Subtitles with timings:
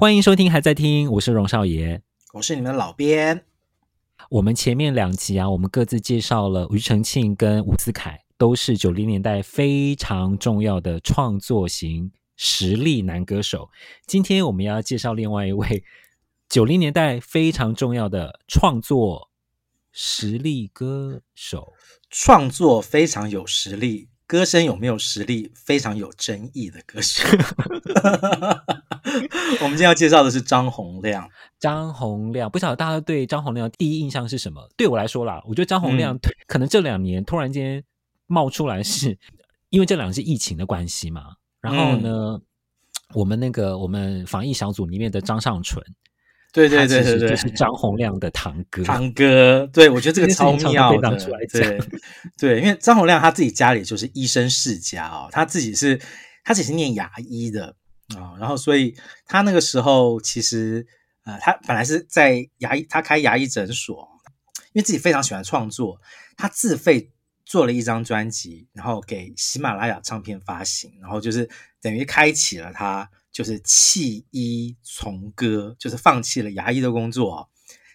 [0.00, 2.00] 欢迎收听，还在听，我是荣少爷，
[2.32, 3.44] 我是你们的老编。
[4.30, 13.70] 我们前面两集啊，我们各自介绍了庾澄庆跟伍思凯，都是九零年代非常重要的创作型实力男歌手。
[14.06, 15.82] 今天我们要介绍另外一位
[16.48, 19.30] 九零年代非常重要的创作
[19.90, 21.72] 实力歌手，
[22.08, 24.10] 创作非常有实力。
[24.28, 27.26] 歌声有没有实力，非常有争议的歌手。
[29.62, 31.26] 我们今天要介绍的是张洪量。
[31.58, 34.68] 张洪量，不晓得大家对张洪量第一印象是什么？
[34.76, 37.82] 对我来说啦，我觉得张洪量、嗯、可能这两年突然间
[38.26, 39.18] 冒出来是，是
[39.70, 41.36] 因为这两个是疫情的关系嘛。
[41.62, 42.42] 然后呢，嗯、
[43.14, 45.82] 我们那个我们防疫小组里面的张尚淳。
[46.50, 48.82] 对对对对对，就是张洪亮的堂哥。
[48.82, 51.16] 堂哥，对，我觉得这个超妙的。
[51.52, 51.78] 对
[52.38, 56.00] 对，因为张洪亮他自己家里就是医生世家哦，他自己是
[56.42, 57.76] 他自己是念牙医的
[58.16, 60.86] 啊、哦，然后所以他那个时候其实
[61.24, 64.08] 呃，他本来是在牙医，他开牙医诊所，
[64.72, 66.00] 因为自己非常喜欢创作，
[66.36, 67.12] 他自费
[67.44, 71.48] 做了一张专辑，然后给喜马拉雅唱片发行，然后就是
[71.82, 73.10] 等于开启了他。
[73.32, 77.48] 就是弃医从歌，就是放弃了牙医的工作，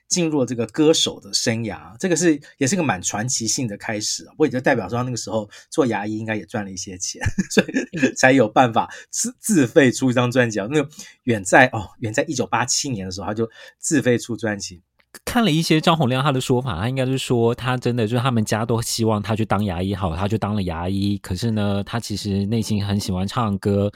[0.07, 1.95] 进入了这个歌手的生涯。
[1.99, 4.25] 这个是也是个蛮传奇性的开始。
[4.37, 10.59] 我也就代表说，他那个时候做牙医应该也赚了一些钱， 所以 才有办法自自费出一张专辑。
[10.59, 10.87] 那个
[11.23, 14.81] 远在哦，远在一九八七年的时候，他就自费出专辑。
[15.25, 21.19] 看了一些张洪亮他的说法，他应该是说，他真的就是他们家都希望他去当牙医，好，他就当了牙医。
[21.19, 23.91] 可是呢，他其实内心很喜欢唱歌。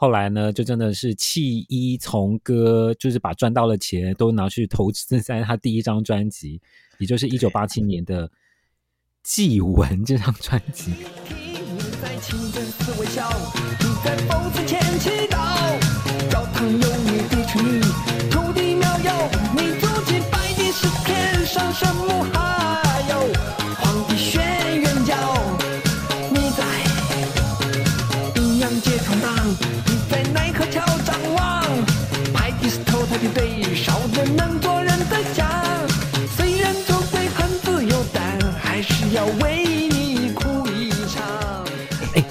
[0.00, 6.60] 后来呢，就真的是弃医从歌，就是把赚到的钱都拿去投资在他第一张专辑，
[6.98, 8.28] 也就是一九八七年的
[9.24, 10.92] 《祭文》这张专辑。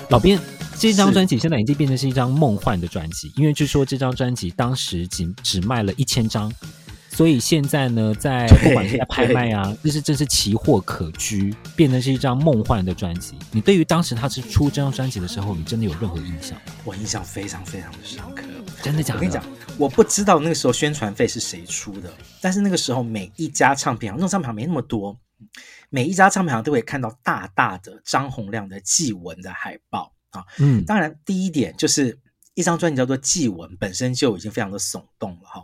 [0.10, 0.40] 老编，
[0.80, 6.52] 这张专辑现在已经变成是一张梦幻的专辑，因为据说这张专辑当时仅只卖了一千张，
[7.10, 13.36] 所以现在呢，在 不管是在拍卖啊，这是真是奇货可居，变成是一张梦幻的专辑。
[13.52, 16.62] 你对于当时他是出这张专辑的时候，你真的有任何印象吗？
[16.86, 18.44] 我印象非常非常的深刻，
[18.82, 19.18] 真的假的？
[19.18, 19.44] 我跟你讲，
[19.78, 22.10] 我不知道那个时候宣传费是谁出的，
[22.40, 25.18] 但是那个时候每一家唱片行，那种唱片行没那么多。
[25.90, 32.20] 每一家唱片行都会看到大大的张洪量的祭文的海报啊，嗯，当然第一点就是
[32.54, 35.64] 一张专辑叫做祭文本身就已经非常的耸动了哈。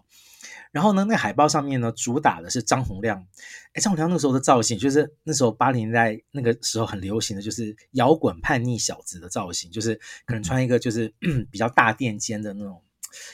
[0.71, 3.27] 然后呢，那个海报上面呢，主打的是张洪量，
[3.73, 11.13] 哎，张洪量那个时候的造型就是那时候八零年代那个时候很流行的就是摇滚叛逆小子的造型，就是可能穿一个就是
[11.51, 12.81] 比较大垫肩的那种。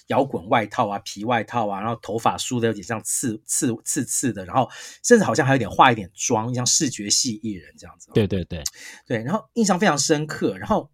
[0.08, 4.70] 摇滚外套啊，皮外套啊，然后头发梳的有点像刺刺刺刺的，然后
[5.04, 8.10] 甚至好像还有点化一点妆，像视觉系艺人这样子。
[8.14, 8.64] 对对对
[9.06, 10.58] 对，然后印象非常深刻。
[10.58, 10.90] 然后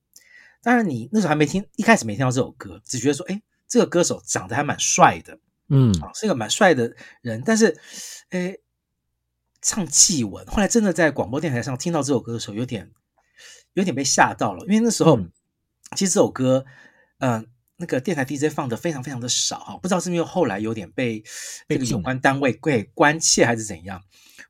[0.61, 7.41] 当然你那时候还没听，一开始没听到这首歌，只觉得说，哎，这个歌手长得还蛮帅的，嗯，是一个蛮帅的人。
[7.45, 7.77] 但是，
[8.29, 8.57] 哎，
[9.61, 12.91] 唱祭文，后来真的在广播电台上听到这首歌的时候，有点
[13.73, 15.31] 有点被吓到了，因为那时候、嗯、
[15.95, 16.65] 其实这首歌，
[17.19, 17.45] 嗯、呃。
[17.77, 21.23] 那个电台 DJ 放的非常非常的少哈，不知道是因为后来有点被
[21.67, 24.01] 那个有关单位给关切还是怎样。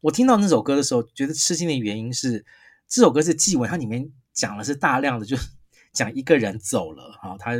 [0.01, 2.45] 我听到那首歌的时候，觉得吃惊的原因是
[2.87, 5.35] 这首歌是祭文，它里面讲的是大量的，就
[5.91, 7.53] 讲一个人走了哈，他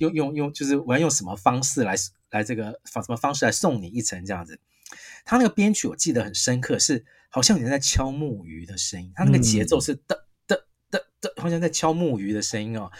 [0.00, 1.94] 用用用，就是我要用什么方式来
[2.30, 4.58] 来这个方什么方式来送你一程这样子。
[5.24, 10.16] 他那个编曲我记得很深刻，是好像有人在敲木鱼的声音，他那个节奏是哒
[10.46, 10.56] 哒
[10.90, 12.90] 哒哒，好像在敲木鱼的声音哦。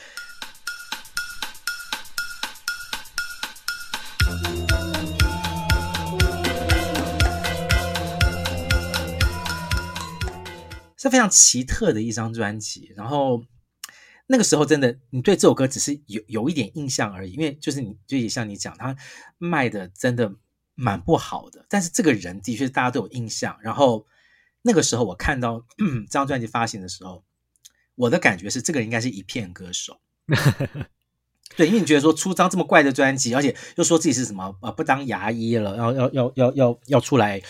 [11.07, 13.45] 是非常奇特的一张专辑，然后
[14.27, 18.97] 那个时候真的，你对这首歌只是有有一点印象而已，因为就是你就也像你讲，他
[19.39, 20.35] 卖的真的
[20.75, 23.57] 蛮不好的，但是这个人的确大家都有印象。
[23.63, 24.05] 然后
[24.63, 27.23] 那个时候我看到 这张专辑发行的时候，
[27.95, 30.01] 我的感觉是这个人应该是一片歌手，
[31.57, 37.41] 对，因为你觉得说出张这么怪的专辑，而且又说自己是什么呃不当牙医了，然后要要要要要出来。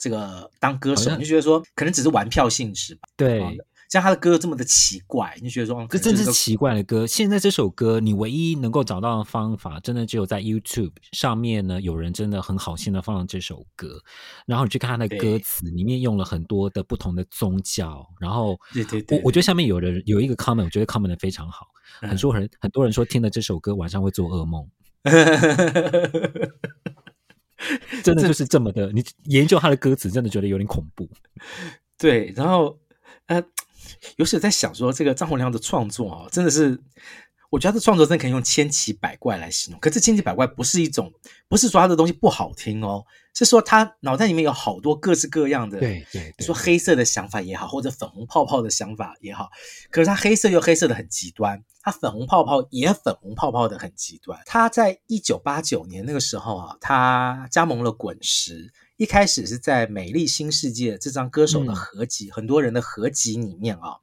[0.00, 3.02] 这个当歌手，你就觉得说可能只是玩票性质吧？
[3.16, 3.58] 对，
[3.90, 7.06] 像他的歌这么的奇怪，你就觉得说，这真是奇怪的歌。
[7.06, 14.00] 现在这首歌，你唯一能够找到的方法，真的只有在 YouTube 上面呢，有人真的很好心的放了这首歌，
[14.46, 21.66] 然后你去看他的歌词，里面用了很多的不同的宗教，然后对对对，我我觉得下面有人有一个 comment，我觉得 comment 的非常好，
[22.00, 24.66] 很多人很多人说听了这首歌晚上会做噩梦，
[28.02, 31.08] 真的就是这么的，你研究他的歌词，真的觉得有点恐怖。
[31.98, 32.78] 对，然后
[33.26, 33.42] 呃。
[34.16, 36.78] 有时在想说，这个张洪量的创作哦，真的是，
[37.50, 39.80] 我觉得他的创作真的可以用千奇百怪来形容。
[39.80, 41.12] 可是千奇百怪不是一种，
[41.48, 43.04] 不是说他的东西不好听哦，
[43.34, 49.50] 是说他脑袋里面有好多各式各样的，对对，说黑色的想法也好，或者粉红泡泡的想法也好。
[49.90, 54.40] 可是他黑色又黑色的很极端，他粉红泡泡也粉红泡泡的很极端。
[54.46, 58.72] 他在一九八九年那个时候啊，他加盟了滚石。
[58.96, 63.96] 一开始是在《美丽新世界》这张歌手的合集，嗯、很多人的合集里面啊，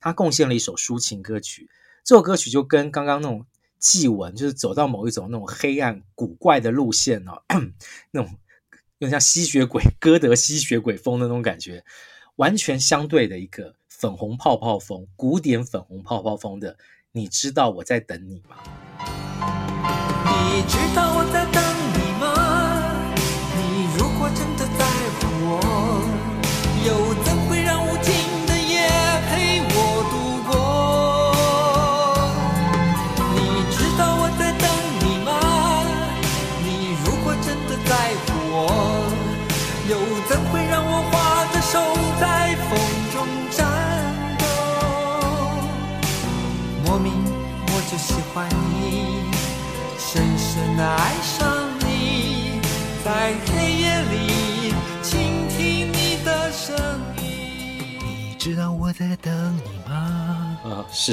[0.00, 1.70] 他贡献了一首抒情歌曲。
[2.04, 3.44] 这首歌曲就跟刚刚那种
[3.78, 7.42] 祭文，就是走到某一种那种黑暗古怪的路线哦，
[8.12, 8.30] 那种
[8.98, 11.84] 有点像吸血鬼、歌德吸血鬼风的那种感觉，
[12.36, 16.76] 完全相对的一个粉红泡泡风、古典粉红泡泡风的。
[17.12, 18.56] 你知道我在等你吗？
[20.24, 21.60] 你知道我在等。
[24.22, 24.49] 爱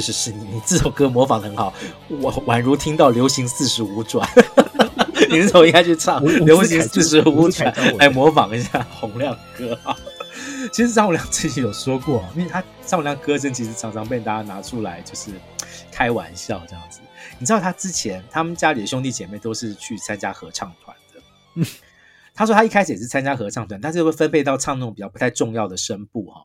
[0.08, 1.72] 哦，是是是，你你这首歌模仿的很好，
[2.08, 4.28] 我宛如听到流行四十五转。
[5.28, 9.96] 你那时候应该去唱流行四十五转来模仿一下洪亮哥啊。
[10.72, 15.30] 其实张洪亮自己有说过，因为他张洪亮歌声其实常常被大家拿出来就是
[15.90, 17.00] 开玩笑这样子。
[17.38, 21.20] 你知道他之前，他们家里的兄弟姐妹都是去参加合唱团的。
[21.56, 21.66] 嗯，
[22.34, 26.42] 他说他一开始也是参加合唱团，但是会分配到唱那种比较不太重要的声部哈。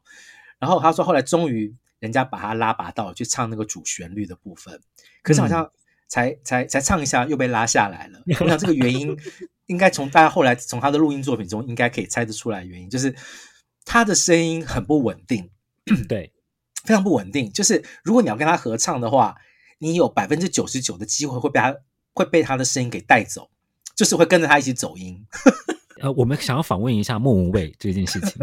[0.60, 4.78] 然后他说后来终于人家把他拉拔到去唱那个主旋律的部分，
[5.22, 5.72] 可是好像
[6.10, 8.22] 才、嗯、才才唱一下又被拉下来了。
[8.42, 9.18] 我想这个原因
[9.68, 13.16] 应该从大家后来从他的录音作品中应该可以猜得出来，原因就是
[13.86, 15.50] 他的声音很不稳定，
[16.10, 16.34] 对，
[16.84, 17.50] 非常不稳定。
[17.54, 19.36] 就是如果你要跟他合唱的话。
[19.80, 21.76] 你有百分之九十九的机会会被他
[22.14, 23.50] 会被他的声音给带走，
[23.94, 25.26] 就是会跟着他一起走音。
[26.04, 28.34] 呃，我们想要访问一下莫文蔚这件事情。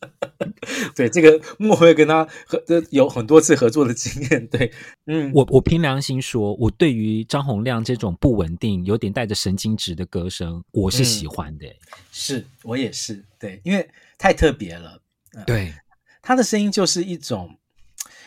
[0.94, 4.46] 对，这个莫文蔚跟他合有很多次合作的经验。
[4.48, 4.70] 对，
[5.06, 11.66] 嗯，我我凭良心说，我对于张洪亮这种不稳定、有点带着神经质的歌声，我是喜欢的。
[11.66, 11.76] 嗯、
[12.12, 13.88] 是我也是，对，因为
[14.18, 15.00] 太特别了。
[15.32, 15.72] 呃、对，
[16.20, 17.58] 他的声音就是一种。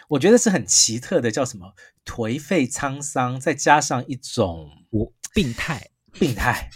[0.08, 1.72] 我觉得是很奇特的，叫什么
[2.04, 6.72] 颓废沧桑，再加上一种我病态，病态，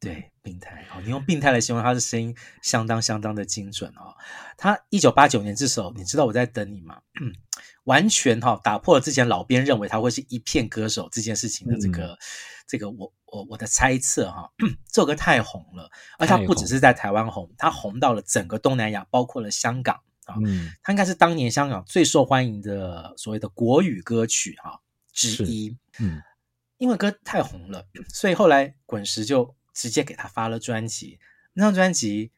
[0.00, 0.86] 对，病态。
[0.94, 4.14] 哦，你用病态来形容他的声音，相当相当的精准哦。
[4.56, 7.00] 他一九八九年这首，你知道我在等你吗？
[7.20, 7.32] 嗯，
[7.84, 12.18] 完全哈打破了之前老编认为他会是一片歌手这件事情的这个、嗯、
[12.66, 14.48] 这个我我我的猜测哈。
[14.90, 20.00] 这首歌太红了，而他不只是在台湾红，他红到了整个东南亚，包括了香港。
[20.44, 24.78] 嗯，他应该是当年香港最受欢迎的所谓的国语歌曲哈
[25.10, 25.74] 之一。
[25.98, 26.20] 嗯，
[26.76, 31.20] 因为歌太红了，所以后来滚石就直接给他发了专辑。
[31.52, 32.32] 那张专辑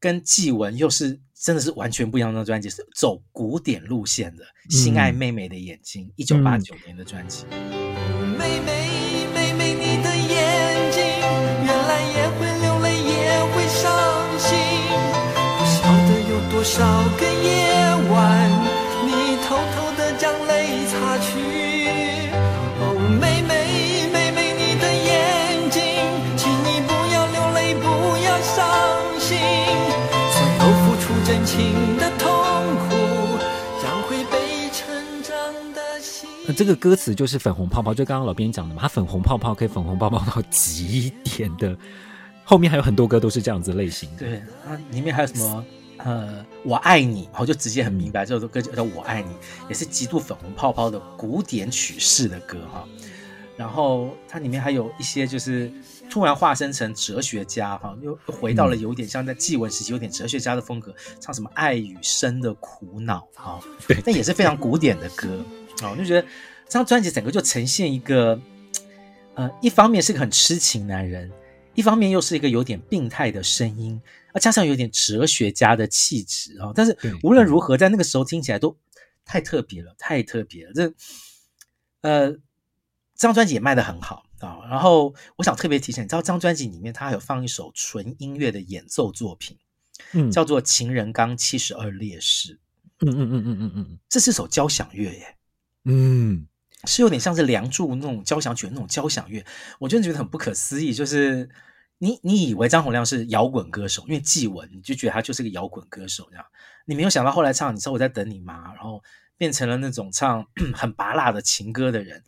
[0.00, 4.42] 跟祭文又是真的是完全不一样的专辑，是走古典路线的。
[4.42, 7.44] 嗯，心爱妹妹的眼睛，一九八九年的专辑。
[8.36, 11.00] 妹妹，妹妹，你的眼睛，
[11.64, 13.86] 原来也会流泪，也会伤
[14.40, 14.48] 心。
[15.58, 16.78] 不晓得有多少
[17.16, 17.70] 个夜
[18.10, 18.50] 晚，
[19.06, 21.69] 你偷偷的将泪擦去。
[31.50, 32.28] 情的痛
[32.76, 32.94] 苦，
[33.82, 34.86] 将会被成
[35.20, 35.34] 长
[35.74, 36.30] 的心。
[36.46, 41.76] 那这个歌词就是粉红泡泡，就刚刚老编讲的嘛，它粉红泡泡可以粉红泡泡到极点的。
[42.44, 44.18] 后面还有很多歌都是这样子类型的。
[44.18, 45.64] 对，它里面还有什么？
[45.96, 49.28] 呃，我爱你，然后就直接很明白，这首歌叫《我爱你》，
[49.68, 52.86] 也是极度粉红泡泡的古典曲式的歌哈。
[53.56, 55.68] 然后它里面还有一些就是
[56.10, 63.60] 突然化身成哲学家哈，又又回到了有点像在祭文时期有点哲学家的风格，唱什么爱与生的苦恼哈，
[64.04, 65.42] 但也是非常古典的歌
[65.82, 68.38] 啊，我就觉得这张专辑整个就呈现一个，
[69.34, 71.30] 呃，一方面是个很痴情男人，
[71.74, 74.00] 一方面又是一个有点病态的声音，
[74.32, 78.76] 啊，加上有点哲学家的气质啊，但是无论如何，在那个时候听起来都
[79.24, 80.92] 太特别了，太特别了，这
[82.02, 82.36] 呃。
[83.16, 89.58] 这张专辑也卖得很好啊，然后我想特别提醒，你知道这张专辑里面它还有放一首纯音乐的演奏作品，
[90.12, 92.54] 嗯，叫做《情人冈七十二烈士》，
[93.00, 95.36] 嗯嗯嗯嗯嗯嗯，这是首交响乐耶，
[95.84, 96.46] 嗯，
[96.84, 99.44] 是有点像是《梁祝》那种交响曲那种交响乐，
[99.78, 101.48] 我真的觉得很不可思议，就是
[101.98, 106.44] 你你以为张洪量是摇滚歌手，因为祭文你就觉得他就是个摇滚歌手这样，
[106.86, 108.72] 你没有想到后来唱你知道我在等你吗？
[108.74, 109.02] 然后
[109.36, 112.22] 变成了那种唱 很拔辣的情歌的人。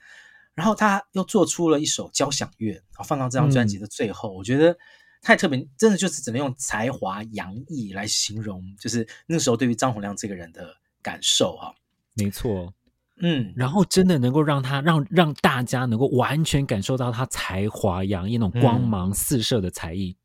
[0.55, 4.77] 然后他又做出了一首交响乐，放到这张专辑的最后，嗯、我觉得
[5.23, 11.75] 太特别，真的就是只能用才华洋溢来形容，就是那时候对于张洪量这个人的感受哈。
[12.15, 12.73] 没错，
[13.21, 20.21] 嗯，然后真的能够让他让让大家能够完全感受到他才华洋溢那种光芒四射的才艺，嗯、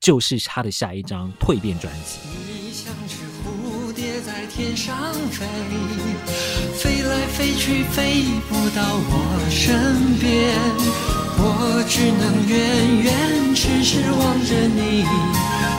[0.00, 2.18] 就是他的下一张蜕变专辑。
[4.24, 5.46] 在天上飞，
[6.78, 8.80] 飞来飞去飞不到
[9.10, 9.12] 我
[9.50, 10.54] 身边，
[11.36, 12.56] 我只能远
[13.02, 15.02] 远痴痴望着你，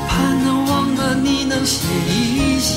[0.10, 2.76] 盼能忘了你能歇一歇。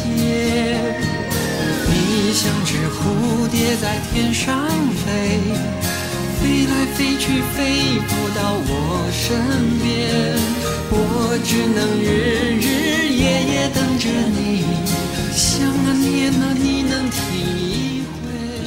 [1.91, 4.71] 你像只蝴蝶在天上
[5.03, 5.41] 飞，
[6.39, 8.71] 飞来飞去飞不到我
[9.11, 9.35] 身
[9.83, 9.91] 边，
[10.93, 13.21] 我只能日日夜
[13.53, 14.63] 夜等着你。
[15.35, 17.32] 想啊念啊，你能听。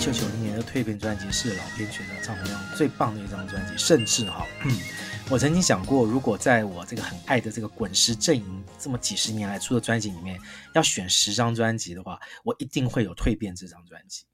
[0.06, 4.46] 九九零年的蜕变专辑是老编选的张洪量最棒的一张专辑，甚至哈，
[5.32, 10.40] 我曾经想过，如果在我这个很爱的这个滚石阵营这么几十年来出的专辑里面，
[10.76, 14.28] 要选十张专辑的话，我一定会有蜕变这张专辑。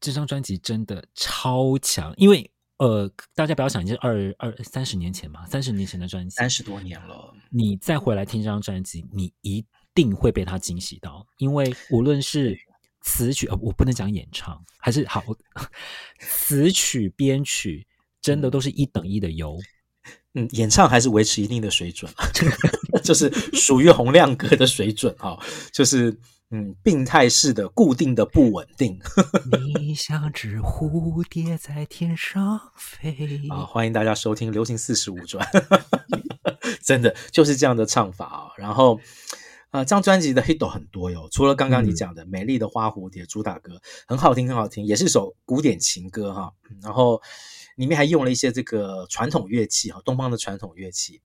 [0.00, 9.64] 这张专辑真的超强，因为呃，大家不要想，就是二二三十年前嘛，三十年前的专辑，三十多年了，你再回来听这张专辑，你一。
[9.94, 12.58] 定会被他惊喜到，因为无论是
[13.02, 15.22] 词曲，呃，我不能讲演唱，还是好
[16.18, 17.86] 词曲编曲，
[18.20, 19.58] 真的都是一等一的优。
[20.34, 22.10] 嗯，演唱还是维持一定的水准，
[23.04, 25.38] 就是属于洪亮哥的水准啊，
[25.70, 26.16] 就是
[26.50, 28.98] 嗯，病态式的固定的不稳定。
[29.76, 33.66] 你像只蝴蝶在天上飞啊！
[33.66, 35.46] 欢迎大家收听《流行四十五转》，
[36.82, 38.98] 真的就是这样的唱法啊，然后。
[39.72, 46.52] 啊，这张专辑的 hit 很多哟，除了刚刚你讲的《美丽的花蝴蝶》主打歌，很好听，很好听，也是首古典情歌哈。
[46.82, 47.18] 然后
[47.76, 51.22] 里面还用了一些这个传统乐器哈，东方的传统乐器，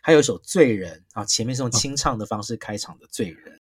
[0.00, 3.60] 还有一首《醉人》啊，前面是用清唱的方式开场的《醉人》。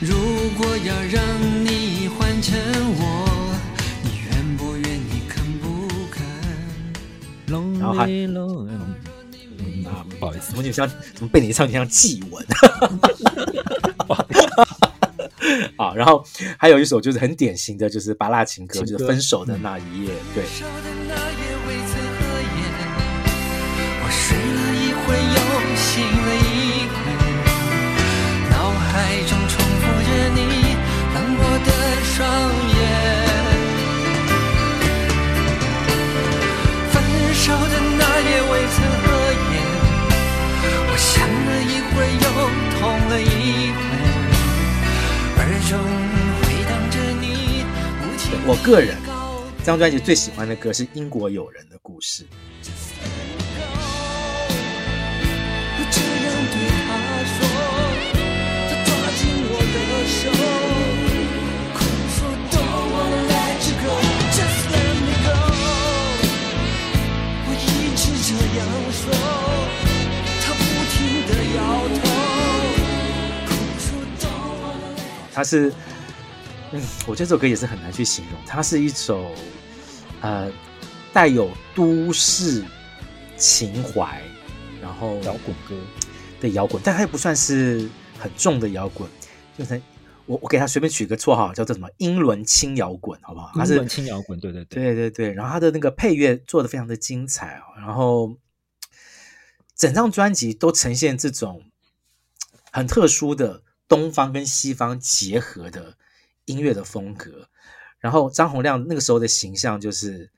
[0.00, 0.16] 如
[0.56, 1.22] 果要让
[1.64, 2.58] 你换成
[2.98, 3.54] 我，
[4.02, 6.24] 你愿不愿意肯不肯？
[7.46, 12.44] 然后还，嗯啊，不好意思，我就像怎么被你唱成像祭文？
[15.76, 16.24] 啊，然后
[16.58, 20.44] 还有一首就是很典型的就是芭乐情歌，就是分手的那一夜，对。
[48.50, 48.96] 我个人
[49.60, 52.24] 这张专辑最喜欢的歌是《英国友人的故事》。
[75.32, 75.72] 他是。
[76.72, 79.30] 嗯， 我觉得这首歌也是很难去形容，它是一首，
[80.20, 80.50] 呃，
[81.12, 82.64] 带有都市
[83.36, 84.22] 情怀，
[84.80, 85.76] 然后摇滚歌，
[86.40, 89.08] 的摇滚，但它又不算是很重的摇滚，
[89.58, 89.80] 就是
[90.26, 93.50] 我我给它随便取个绰号叫做什么英伦轻摇滚，好不好？
[93.64, 95.32] 英伦轻摇滚，对对对对对对。
[95.32, 98.36] 然后它的那个配乐做的非常的精彩哦，然后
[99.74, 101.64] 整张专辑都呈现这种
[102.70, 105.96] 很特殊的东方跟西方结合的
[106.50, 107.48] 音乐的风格。
[107.98, 110.30] 然后张洪量那个时候的形象就是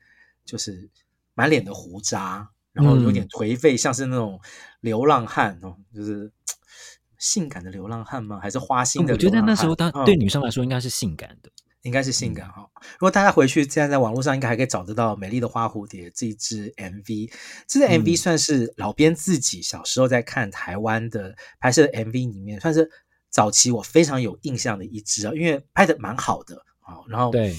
[0.45, 0.90] 就是
[1.35, 2.50] 满脸的胡渣。
[2.75, 4.40] 然后有点颓废，嗯、像是那种
[4.81, 6.33] 流浪汉哦，就是
[7.21, 8.40] 性感的流浪汉吗？
[8.40, 9.42] 还是花心的流浪汉？
[9.42, 11.52] 我觉得那时候他对女生来说应该是性感的，嗯、
[11.83, 12.66] 应该是性感哈。
[12.95, 17.31] 如果大家回去现在在网络上应该还可以找得到《美丽的花蝴蝶》这一支 MV，
[17.66, 22.90] 这支 MV 算是老编自己小时候在看台湾的拍摄 MV 里面，算是
[23.32, 27.02] 早期我非常有印象的一支啊，因为拍的蛮好的啊。
[27.08, 27.52] 然后对。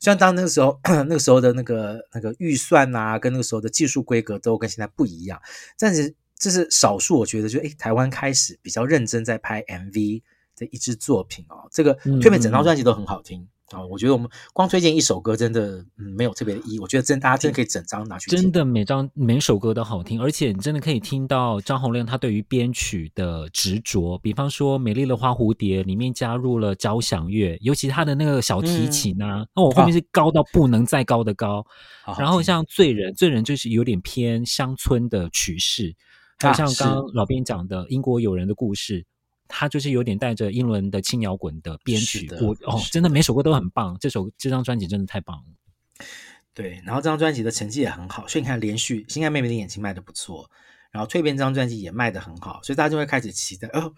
[0.00, 5.42] 虽然当那个时候， 那个时候的那个那个预算啊，跟那个时候的技术规格都跟现在不一样，
[5.76, 10.22] 但是这是少数，我觉得就诶，台湾开始比较认真在拍 MV
[10.54, 11.68] 的一支作品哦。
[11.72, 13.40] 这个推荐整张专辑都很好听。
[13.42, 16.78] 嗯啊、哦，我觉得我们光推荐一首歌真的嗯没有特别的意义。
[16.78, 18.40] 我觉得真大家真的可以整张拿去听。
[18.40, 24.18] 真的每张每首歌都好听，而且你真的可以听到张洪量他对于编曲的执着。
[24.18, 31.64] 比方说《美丽的花蝴蝶》里面加入了交响乐，尤其他的那个小提琴啊，那、嗯、我后面是高到不能再高的高。
[32.04, 35.94] 啊、然后像《醉人》，《醉人》就是有点偏乡村的曲式，
[36.38, 39.02] 还有像刚刚老编讲的《英国友人的故事》。
[39.48, 43.96] 他就是有点带着英伦的轻摇滚的编曲，我哦，真的每首歌都很棒。
[43.98, 46.06] 这首这张专辑真的太棒了。
[46.54, 50.50] 对，然后这张专辑的成绩也很好，所以你看，连续《心爱妹妹的眼睛》卖的不错，
[50.90, 53.94] 然后《蜕变》这张专辑也卖的很好，所以大家就会开始期待哦，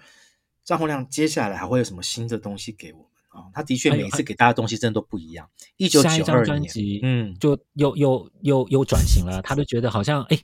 [0.63, 3.51] 张洪量接下来还会有什么新的东西给我们啊、哦？
[3.55, 5.49] 他的确每一次给大家的东西真的都不一样。
[5.79, 10.39] 一九九二年，专辑，嗯，就又又又又转型了，他就觉得好像哎，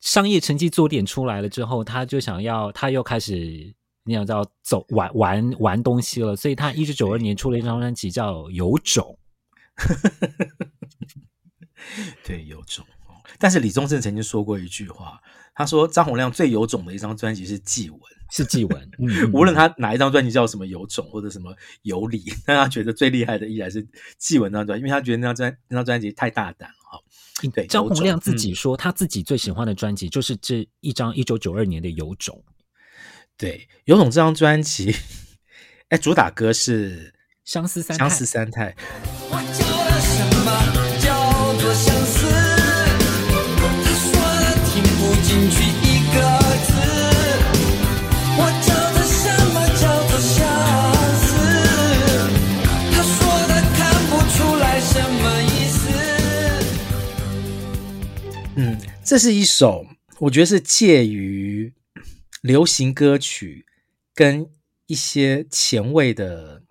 [0.00, 3.74] 商业成绩做点出来了之后，他就想要，他又开始。
[4.04, 9.18] 你想知道走玩玩玩东西了，所以他一九九二年出了一张专辑叫《有种》，
[12.22, 12.84] 对，有种。
[13.38, 15.18] 但是李宗盛曾经说过一句话，
[15.54, 17.98] 他说张洪量最有种的一张专辑是《祭文》，
[18.30, 18.90] 是《祭文》。
[19.32, 23.82] 无论他哪一张专辑叫什么有种或者什么有理，但他觉得最厉害的依然是
[24.18, 27.00] 《祭文》那张专辑，因为他觉得那张专那张专辑太大胆了哈。
[27.54, 32.44] 对，张洪量自己说，他自己最喜欢的专辑就是这一张一九九二年的《有种》。
[33.36, 34.94] 对，有种这张专辑，
[35.90, 37.12] 哎，主打歌是
[37.44, 38.70] 《相思三相思三太》。
[39.28, 40.50] 我叫了什么
[41.00, 41.10] 叫
[41.58, 42.30] 做相思？
[43.58, 46.16] 他说了听不进去一个
[46.64, 46.70] 字。
[48.36, 50.38] 我叫的什么叫做相
[51.18, 51.26] 思？
[52.92, 53.12] 他说
[53.48, 55.82] 的看不出来什么意思。
[58.56, 59.84] 嗯，这是一首，
[60.20, 61.53] 我觉得是介于。
[62.44, 63.64] 流行歌曲
[64.14, 64.46] 跟
[64.86, 66.62] 一些前卫的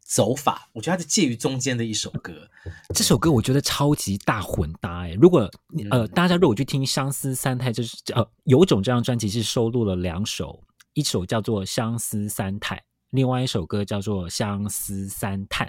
[0.00, 2.48] 走法， 我觉得它是介于中间的一首歌。
[2.94, 5.12] 这首歌我觉得超级大混搭哎！
[5.20, 5.50] 如果
[5.90, 10.64] 呃大家如果去听《相思三太》，就是呃有种这张专辑是收录了两首，
[10.94, 12.76] 一首叫做《相思三太》，
[13.10, 15.68] 另外一首歌叫做《相思三叹》。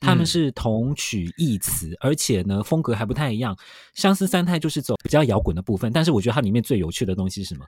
[0.00, 3.56] 他们是同曲异词，嗯、而且呢风格还不太一样。
[3.94, 7.64] 相思三太就是走比较摇滚的部分，但是我觉得它里面最有趣的东西是什么？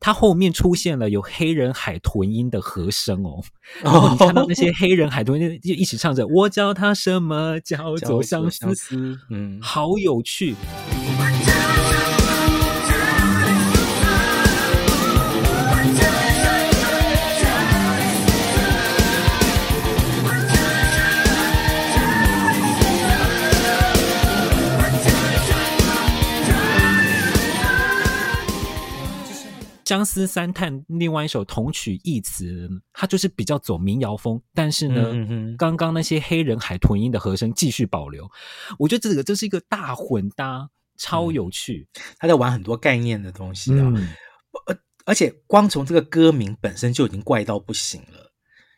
[0.00, 3.40] 它后面出现了有黑人海豚音的和声哦，
[3.82, 10.54] 然后你看到那些黑人海豚音就一起唱着“我叫他什么叫做相思”，相思嗯，好有趣。
[29.88, 38.30] 相思三叹，另外一首同曲异词，它就是比较走民谣风，但是呢，嗯、哼刚刚那些黑人海豚音的和声继续保留。
[38.78, 41.88] 我觉得这个这是一个大混搭，超有趣。
[41.94, 43.90] 嗯、他在玩很多概念的东西啊，
[44.66, 48.34] 而、嗯、而且光从这个歌名本身就已经怪到不行了。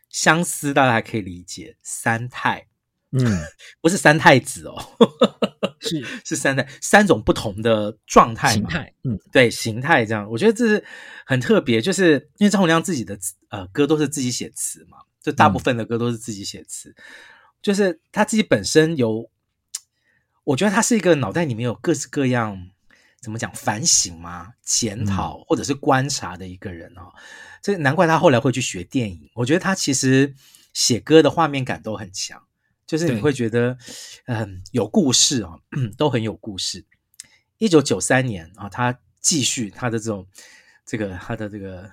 [0.07, 2.67] 相思大家还可以理解，三太。
[3.11, 3.23] 嗯，
[3.81, 4.75] 不是三太子哦，
[5.79, 6.05] 是。
[6.23, 10.83] 是三太，三种不同的状态形态，嗯，对，形态这样，我觉得这是
[11.25, 13.19] 很特别，就是因为张洪量自己的
[13.49, 16.95] 呃歌都是自己写词嘛，就大部分的歌都是自己写词，嗯、
[17.61, 19.29] 就是他自己本身有，
[20.45, 22.69] 我觉得他是一个脑袋里面有各式各样
[23.19, 27.11] 怎么讲反省嘛、检讨或者是观察的一个人哦，
[27.61, 30.33] 这、嗯、难怪他后来会去学电影，我觉得他其实
[30.71, 32.41] 写歌的画面感都很强。
[32.91, 33.77] 就是你会觉得，
[34.25, 35.61] 嗯、呃，有故事啊、哦，
[35.97, 36.85] 都很有故事。
[37.57, 40.27] 一九九三年啊，他继续他的这种，
[40.85, 41.89] 这个他的这个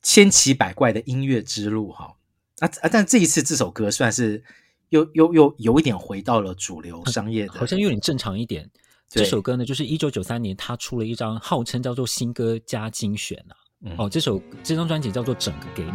[0.00, 2.16] 千奇百怪的音乐之路哈。
[2.60, 2.88] 啊啊！
[2.90, 4.42] 但这一次这首歌算是
[4.88, 8.70] 又又又有一点回到了主流商业的，好像有点正常一点。
[9.06, 13.54] 这首歌呢，就是一九九三年他出了一张号称叫做新歌加精选啊。
[13.82, 15.90] 嗯、哦，这首这张专辑叫做《整个给你》。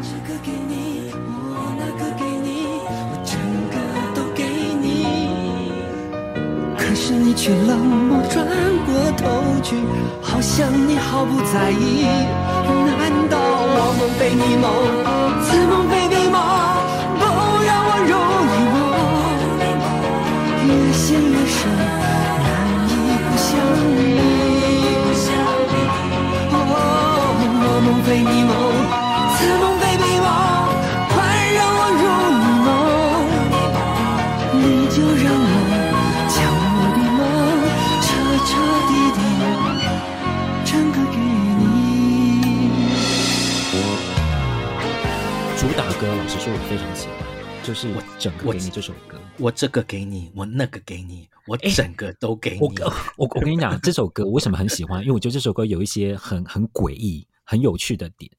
[0.00, 2.31] 这个给你，我那个给
[6.92, 8.46] 可是你却冷漠转
[8.84, 9.24] 过头
[9.62, 9.76] 去，
[10.20, 12.04] 好像你毫不在意。
[13.00, 14.68] 难道我梦非你梦，
[15.40, 16.36] 此梦非彼梦，
[17.16, 17.24] 不
[17.64, 18.12] 让我入
[18.44, 18.76] 你梦，
[20.68, 21.64] 越陷越深，
[22.44, 22.52] 难
[22.84, 22.92] 以
[23.24, 23.48] 不想
[23.96, 24.20] 你。
[27.86, 28.52] 梦非你梦，
[29.38, 29.64] 此梦，
[46.02, 47.18] 歌，老实说，我非常喜欢，
[47.62, 49.16] 就是我整个给你这首歌。
[49.38, 52.58] 我，我这个给你，我那个给你，我整个都给你。
[52.58, 52.72] 我
[53.16, 55.00] 我我跟你讲，这首歌我为什么很喜欢？
[55.02, 57.24] 因为我觉得这首歌有一些很很诡异。
[57.44, 58.30] 很有趣的点，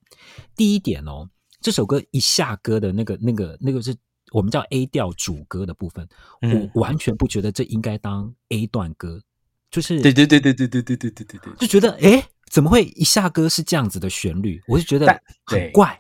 [0.55, 1.29] 第一点哦，
[1.61, 3.93] 这首歌一下歌的那个、那个、那个是
[4.31, 6.07] 我们叫 A 调主歌的部分，
[6.41, 9.21] 嗯、我完全不觉得这应该当 A 段歌，
[9.69, 14.59] 就是对对对对对对对对对对对，就觉得哎，怎么会一下歌是这样子的旋律？
[14.67, 15.05] 我就觉得
[15.45, 15.99] 很怪，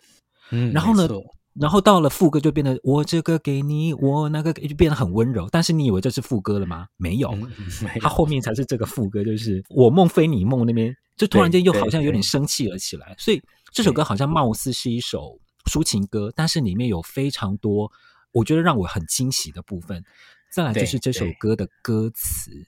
[0.51, 1.07] 嗯，然后呢，
[1.53, 6.87] 然后到了副歌就变得我这个给你，我那个就变得很温柔，但是你以为这是副歌了吗？
[6.97, 10.95] 没有，嗯、没有，它后面才是这个副歌，就是我梦非你梦那边。
[11.15, 13.39] 就突然间又好像有点生气了起来，所以
[13.71, 17.91] 这首歌好像貌似是一首抒情歌，但是里面有非常多
[18.31, 20.03] 我觉得让我很惊喜的部分。
[20.51, 22.65] 再来就是这首歌的歌词，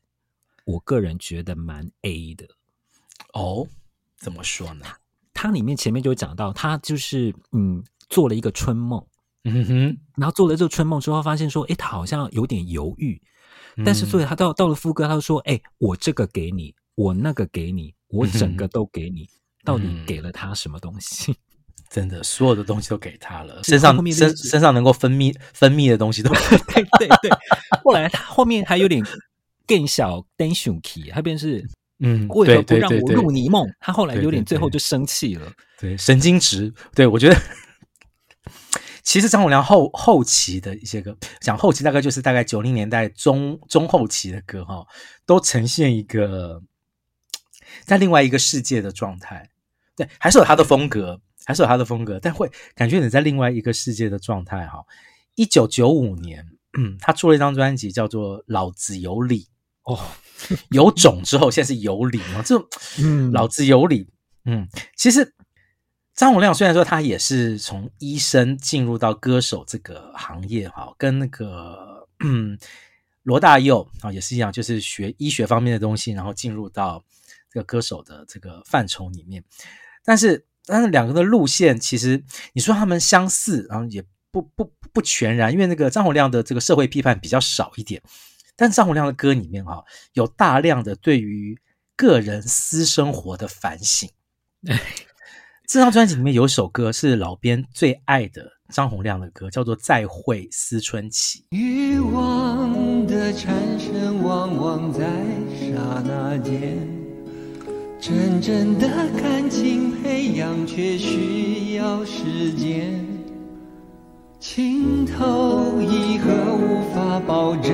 [0.63, 2.47] 我个人觉得蛮 A 的。
[3.33, 3.67] 哦，
[4.15, 4.85] 怎么说呢？
[5.33, 9.05] 它里面前面就讲到，它就是嗯做了一个春梦，
[9.43, 13.21] 嗯哼，然后做了这个春梦之后，发现说，诶，他好像有点犹豫，
[13.85, 17.93] 但是所以他到到了副歌，他就说，诶，我这个给你，我那个给你。
[18.09, 19.29] 我整个都给你，嗯、
[19.65, 21.35] 到底给了他什么东西？
[21.89, 26.57] 真的，所有的东西都给他了，身上身身上能够分泌分泌的东西都给他。
[26.69, 27.31] 对对对。
[27.83, 29.03] 后来他后面还有点
[29.67, 31.67] 更小 tension key，他便是
[31.99, 33.67] 嗯，为何不让我入你梦？
[33.81, 36.73] 他后来有点最后就生气了，对，神经质。
[36.93, 37.35] 对，我觉得
[39.05, 44.85] 其实张洪良后后期的一些歌，讲后期大概就是大概九零年代中中后期的歌哈，
[45.25, 46.61] 都呈现一个。
[47.83, 49.49] 在另外一个世界的状态，
[49.97, 54.85] 对，还是有他的风格，还是有他的风格，但会感觉你在另外一个世界的状态哈。
[55.33, 56.45] 一九九五年，
[56.77, 59.41] 嗯，他出了一张专辑，叫做《老子有理》
[59.91, 59.99] 哦，
[60.69, 62.55] 有种之后，现在是有理嘛，这
[62.99, 64.07] 嗯，老子有理，
[64.45, 65.35] 嗯，其实
[66.15, 72.57] 张洪量虽然说他也是从医生进入到歌手这个行业哈，跟那个嗯
[73.23, 77.03] 罗大佑啊也是一样，就是学医学方面的东西，然后进入到。
[77.47, 79.41] 这个歌手的这个范畴里面，
[80.03, 88.01] 但是但是两个的路线其实你说他们相似，然后也不不不全然，因为那个张洪量的这个社会批判比较少一点，
[88.57, 91.57] 但张洪量的歌里面哈有大量的对于
[91.95, 94.09] 个人私生活的反省。
[95.67, 101.39] 这张专辑里面有首歌是老编最爱的张洪量的歌，叫做《再会思春期》。
[101.49, 105.01] 欲望的产生往往在
[105.49, 106.77] 刹那间。
[107.99, 108.87] 真正的
[109.19, 113.03] 感情培养却需要时间，
[114.39, 117.73] 情投意合无法保证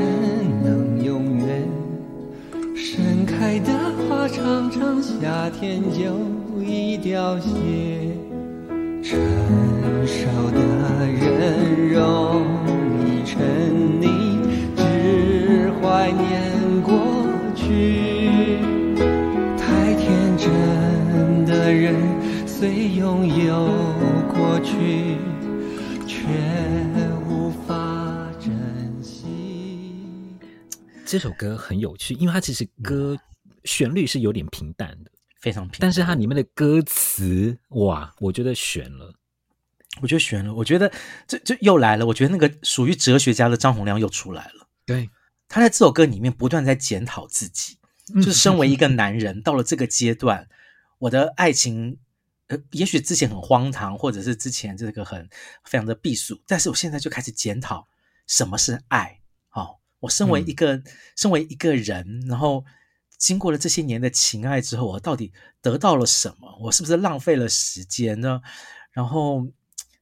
[0.63, 1.67] 能永远。
[2.73, 3.73] 盛开的
[4.07, 6.15] 花常常夏天就
[6.63, 7.49] 已凋谢，
[9.01, 9.19] 成
[10.07, 10.59] 熟的
[11.07, 12.45] 人容
[13.05, 13.39] 易沉
[13.99, 14.05] 溺，
[14.75, 16.91] 只怀念过
[17.55, 18.59] 去。
[19.57, 21.95] 太天真的人
[22.47, 23.67] 虽拥有
[24.33, 25.17] 过去，
[26.05, 26.17] 却
[27.29, 28.51] 无法珍
[29.01, 29.25] 惜。
[31.05, 33.17] 这首歌很有趣，因为它其实歌
[33.63, 35.79] 旋律是有点平淡的，非常平淡。
[35.81, 39.13] 但是它里面的歌词，哇，我觉得悬了，
[40.01, 40.91] 我觉得悬了，我觉得
[41.27, 42.05] 这这又来了。
[42.05, 44.67] 我觉得那个属于哲学家的张洪亮又出来了。
[44.85, 45.09] 对，
[45.49, 47.77] 他在这首歌里面不断在检讨自己，
[48.15, 50.47] 就是身为一个男人， 到了这个阶段。
[50.99, 51.97] 我的爱情，
[52.47, 55.27] 呃，也许之前很荒唐，或者是之前这个很
[55.63, 57.87] 非常的避暑，但是我现在就开始检讨
[58.27, 59.19] 什么是爱。
[59.53, 60.83] 哦，我身为一个、嗯、
[61.15, 62.63] 身为一个人，然后
[63.21, 65.31] 经过了这些年的情爱之后，我到底
[65.61, 66.57] 得到了什么？
[66.63, 68.41] 我是不是浪费了时间呢？
[68.91, 69.47] 然后。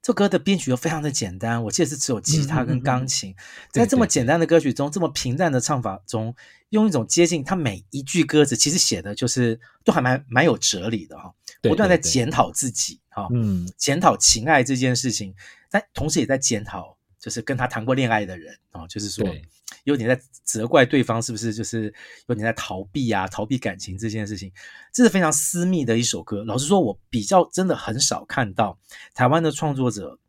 [0.01, 6.33] 这歌的编曲又非常的简单，我记得是只有吉他跟钢琴，嗯嗯嗯，在这么简单的歌曲中，对对对，这么平淡的唱法中，
[6.69, 15.35] 用一种接近他每一句歌词，其实写的就是都还蛮蛮有哲理的哈，不断在检讨自己哈，嗯，检讨情爱这件事情，
[15.69, 19.25] 但同时也在检讨，就是跟他谈过恋爱的人啊，就是说。
[19.85, 21.91] 有点在责怪对方，是不是就是
[22.27, 23.25] 有点在逃避啊？
[23.27, 24.51] 逃避感情这件事情，
[24.93, 26.43] 这是非常私密的一首歌。
[26.43, 28.77] 老实说，我比较真的很少看到
[29.13, 30.19] 台湾的创作者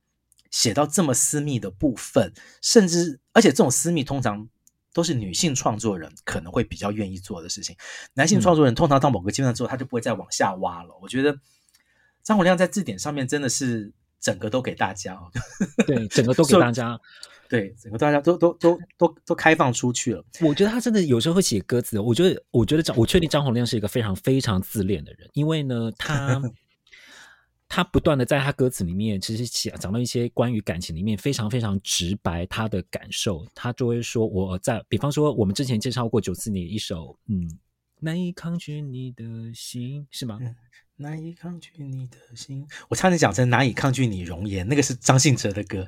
[0.51, 4.49] 写到这么私密的部分，甚至而且这种私密通常
[4.95, 7.77] 都是女性创作人可能会比较愿意做的事情。
[8.15, 10.97] 男性创作人通常到某个阶段之后，他就不会再往下挖了。
[11.03, 11.39] 我觉得
[12.23, 15.31] 张洪亮在字典上面真的是整个都给大家哦，
[15.87, 17.01] 对，整个都给大家。
[17.49, 20.25] 对，整个大家都都都都都开放出去了。
[20.43, 21.99] 我觉得他真的有时候会写歌词。
[21.99, 26.41] 我觉得，我觉得张，我确定张洪亮是一个非常非常自恋的人，因为呢，他
[27.69, 33.45] 他不断的在他歌词里面，其实写讲到一些关于感情里面非常非常直白他的感受。
[33.53, 37.51] 他就会说，我在，比方说，我们之前介绍过九四年一首，嗯，
[37.99, 40.39] 难以抗拒你的心，是吗？
[40.41, 40.55] 嗯
[41.01, 45.85] 难以抗拒你的心，我差点讲成难以抗拒你容颜，那个是张信哲的歌。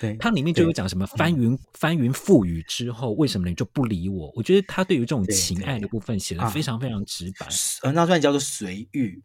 [0.00, 4.32] 对，它里面就有讲什么翻云翻云覆雨之后，为什么你就不理我？
[4.34, 7.46] 我觉得他对于这种情爱的部分写的非常非常直白。
[7.82, 9.22] 呃，那段叫做随欲，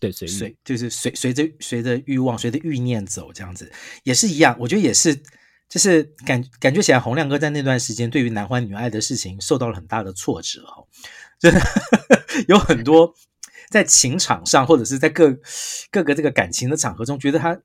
[0.00, 3.70] 对，随随就是随随着随着欲望，随着欲念走，这样子
[4.04, 4.56] 也是一样。
[4.58, 5.14] 我觉得也是，
[5.68, 10.88] 就是感感觉起来，洪亮哥在那段时间对于男欢女爱的事情受到了很大的挫折哦，
[11.38, 11.60] 真的
[12.48, 13.14] 有很多。
[13.72, 15.36] 在情场上，或者是在各
[15.90, 17.58] 各个这个感情的场合中，觉得他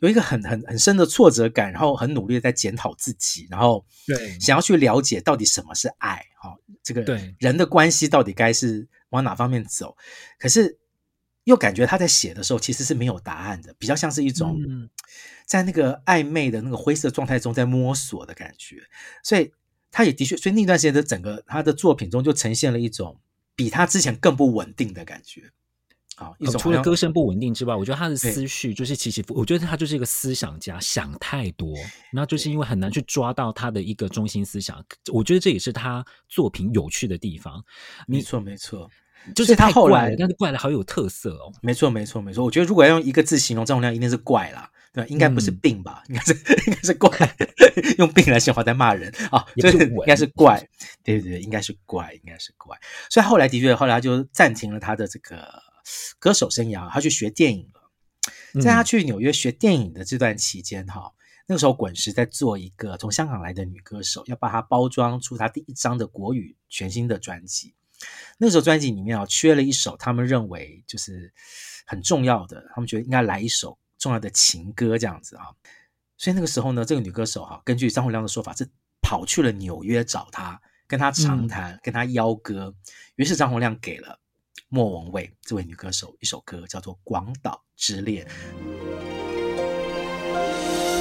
[0.00, 7.02] 有一个很很很深的挫折感，然后很努力的在检讨自己，然后对想要去了解到底什么是爱，哈，这个
[7.38, 9.96] 人的关系到底该是往哪方面走？
[10.38, 10.78] 可是
[11.44, 14.60] 又感觉他在写的时候其实是没有答案的，比较像是一种
[15.46, 18.76] 在那个暧昧的那个灰色状态中在摸索的感觉，
[19.24, 19.50] 所以
[19.90, 23.18] 他也的确，所以那段时间的整个他的作品中就呈现了一种。
[23.56, 25.50] 比他之前更不稳定的感觉，
[26.14, 29.34] 好，一种除了歌声不稳定之外，我觉得他的思绪就是起起伏。
[29.34, 31.74] 我觉得他就是一个思想家，想太多，
[32.12, 34.84] 然后就是因为很难去抓到他的一个中心思想。
[35.12, 37.64] 我觉得这也是他作品有趣的地方。
[38.06, 38.90] 没错，没错，
[39.34, 41.52] 就是他后来，但是怪的好有特色哦。
[41.62, 42.44] 没错，没错，没错。
[42.44, 44.70] 我觉得如果要用一个字形容张洪量，一定是怪啦。
[44.92, 46.02] 对，应该不是病吧？
[46.08, 46.32] 嗯、应该是
[46.66, 47.10] 应该是怪，
[47.98, 50.58] 用病来形容在骂人啊，所以应该是怪。
[51.04, 52.78] 对对对，应该是怪，应该是怪。
[53.10, 55.46] 所以后来的确，后来他就暂停了他的这个
[56.18, 58.62] 歌手生涯，他去学电影了。
[58.62, 61.12] 在他去纽约学电影的这段期间，哈、嗯，
[61.48, 67.74] 那个时候滚石在做一个从香港来的女歌手，要把她包装出她第一张的国语全新的专辑。
[68.38, 71.32] 那个时候专辑里面啊，缺了一首他们认为就是
[71.86, 73.78] 很重要的，他们觉得应该来一首。
[73.98, 75.44] 重要的情歌这样子啊，
[76.18, 78.68] 所以那个时候呢，这个女歌手哈，根据张洪量的说法，是
[79.00, 82.74] 跑去了纽约找他，跟他长谈，嗯、跟他邀歌。
[83.14, 84.20] 于是张洪量给了
[84.68, 88.26] 莫文蔚这位女歌手一首歌，叫做《广岛之恋》。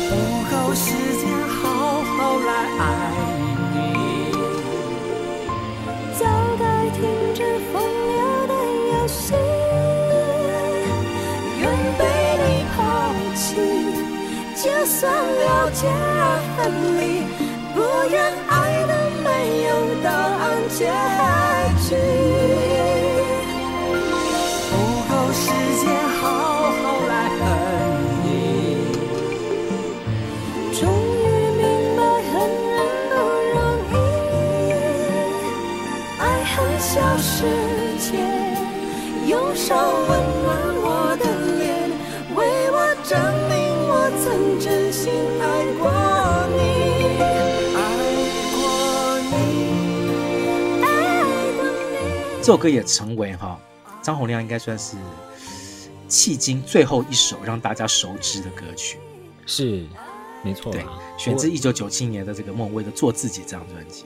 [0.07, 0.15] 不
[0.49, 3.24] 够时间好好来爱
[7.05, 7.39] 早该停止
[7.71, 7.73] 风
[8.07, 8.53] 流的
[8.91, 9.33] 游戏。
[11.61, 11.63] 愿
[11.97, 12.01] 被
[12.41, 12.77] 你抛
[13.35, 13.45] 弃
[14.55, 16.23] 就算了解而
[16.57, 16.59] 分
[16.99, 17.01] 离，
[17.73, 17.77] 不
[18.09, 18.13] 愿
[18.49, 18.53] 爱
[18.87, 18.91] 的
[19.23, 19.27] 没
[19.67, 19.69] 有
[20.03, 20.79] 答案结
[21.87, 22.24] 局。
[39.65, 40.09] 手温
[40.43, 41.25] 暖我的
[41.57, 41.89] 脸，
[42.35, 43.17] 为我证
[43.49, 43.65] 明。
[44.23, 45.89] 曾真心爱过
[46.53, 46.59] 你，
[47.73, 47.77] 爱
[48.53, 48.55] 过
[49.31, 49.33] 你，
[50.83, 50.85] 爱
[51.57, 52.37] 过你。
[52.37, 53.59] 这首歌也成为哈
[54.03, 54.95] 张洪量应该算是
[56.07, 58.99] 迄今最后一首让大家熟知的歌曲，
[59.47, 59.83] 是
[60.43, 60.71] 没错。
[60.71, 60.85] 对，
[61.17, 64.05] 选自一九九七年的这个莫文蔚的《做自己》这张专辑，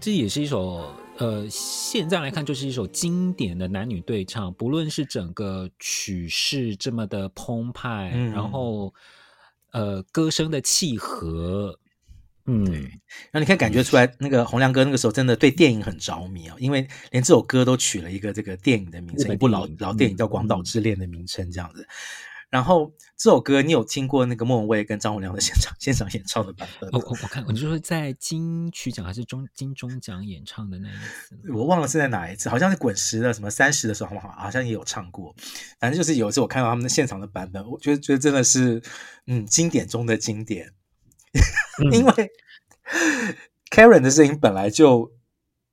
[0.00, 0.82] 这也是一首。
[1.18, 8.92] 呃，现在来看就是一首经典的男女对唱，不论是整个曲式这么的澎湃，嗯、然后
[9.70, 11.78] 呃歌声的契合，
[12.46, 21.86] 嗯，对，然后你可以感觉出来，那个洪亮哥那个时候真的对电影很着迷啊，因为连这首歌都取了一个这个电影的名称，一部老老电影叫《广岛之恋》的名称这样子。
[22.54, 26.88] 然后这首歌你有听过那个莫文蔚跟张洪量的现场现场演唱的版本？
[26.92, 34.28] 我我我看，我就说在金曲奖还是中金钟奖演唱的那一次，我忘了是在哪一次，好像是滚石的什么三十的时候，好不好？
[34.38, 35.34] 好像也有唱过。
[35.80, 38.80] 反正就是有一次我看到他们的现场的版本，我觉得觉得真的是
[39.26, 40.72] 嗯经典中的经典，
[41.82, 42.30] 嗯、因为
[43.68, 45.10] Karen 的声音本来就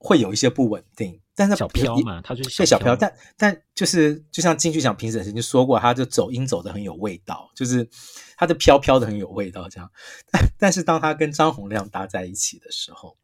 [0.01, 1.19] 会有一些不稳定。
[1.33, 7.87] 但是小飘嘛，他就是小飘，但但就是就像金曲奖评审曾经说过，他就走音走的很有味道，就是
[8.35, 9.89] 他的飘飘的很有味道这样。
[10.29, 13.17] 但但是当他跟张洪亮搭在一起的时候，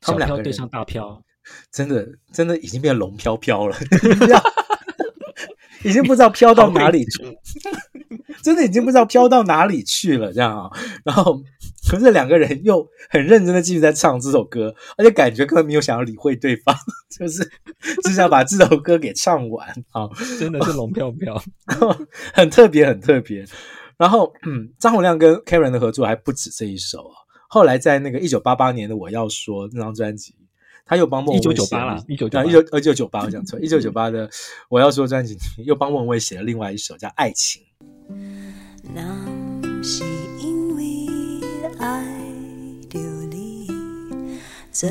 [0.00, 1.22] 他们两个对上大飘，
[1.70, 3.76] 真的真的已经变龙飘飘了，
[5.84, 7.38] 已经不知道飘到哪里去，
[8.42, 10.70] 真的已经不知道飘到哪里去了这样啊，
[11.04, 11.42] 然后。
[11.88, 16.74] 可是两个人又很认真的继续在唱这首歌，而且感觉根本没有想要理会对方，
[17.16, 17.48] 就是
[18.02, 20.08] 只想把这首歌给唱完啊！
[20.40, 21.40] 真的是龙飘飘，
[22.34, 23.46] 很特别，很特别。
[23.96, 27.14] 然后，嗯，张洪量跟 Karen 的合作还不止这一首啊。
[27.48, 30.34] 后来在那个一九八八年的《我要说》那张专辑，
[30.86, 31.56] 他又帮莫文蔚写了。
[31.56, 34.28] 一九九八了，一九一九二九九八，我讲错，一九九八的
[34.68, 37.60] 《我要说》专辑又帮莫文蔚写了另外一首叫《爱情》。
[38.94, 39.02] 那
[39.82, 40.04] 是
[40.40, 41.08] 因为
[41.80, 42.06] 爱
[42.88, 43.68] 丢你，
[44.70, 44.88] 怎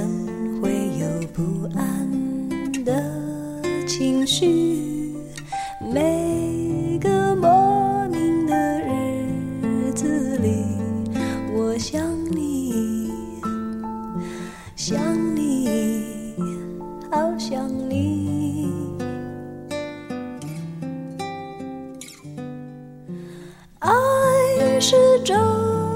[0.62, 2.50] 会有不安
[2.84, 5.16] 的情绪？
[5.94, 10.66] 每个莫名的日子里，
[11.54, 12.02] 我想
[24.88, 25.34] 是折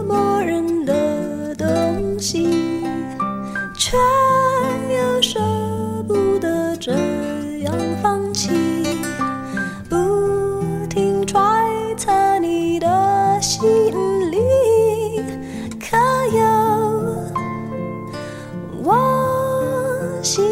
[0.08, 2.82] 磨人的东西。
[3.78, 3.96] 却
[4.90, 5.40] 又舍
[6.08, 6.92] 不得这
[7.60, 7.72] 样
[8.02, 8.50] 放弃，
[9.88, 9.96] 不
[10.90, 11.40] 停揣
[11.98, 13.62] 测你的心
[14.32, 14.40] 里，
[15.80, 15.96] 可
[16.36, 16.42] 有
[18.84, 20.44] 我姓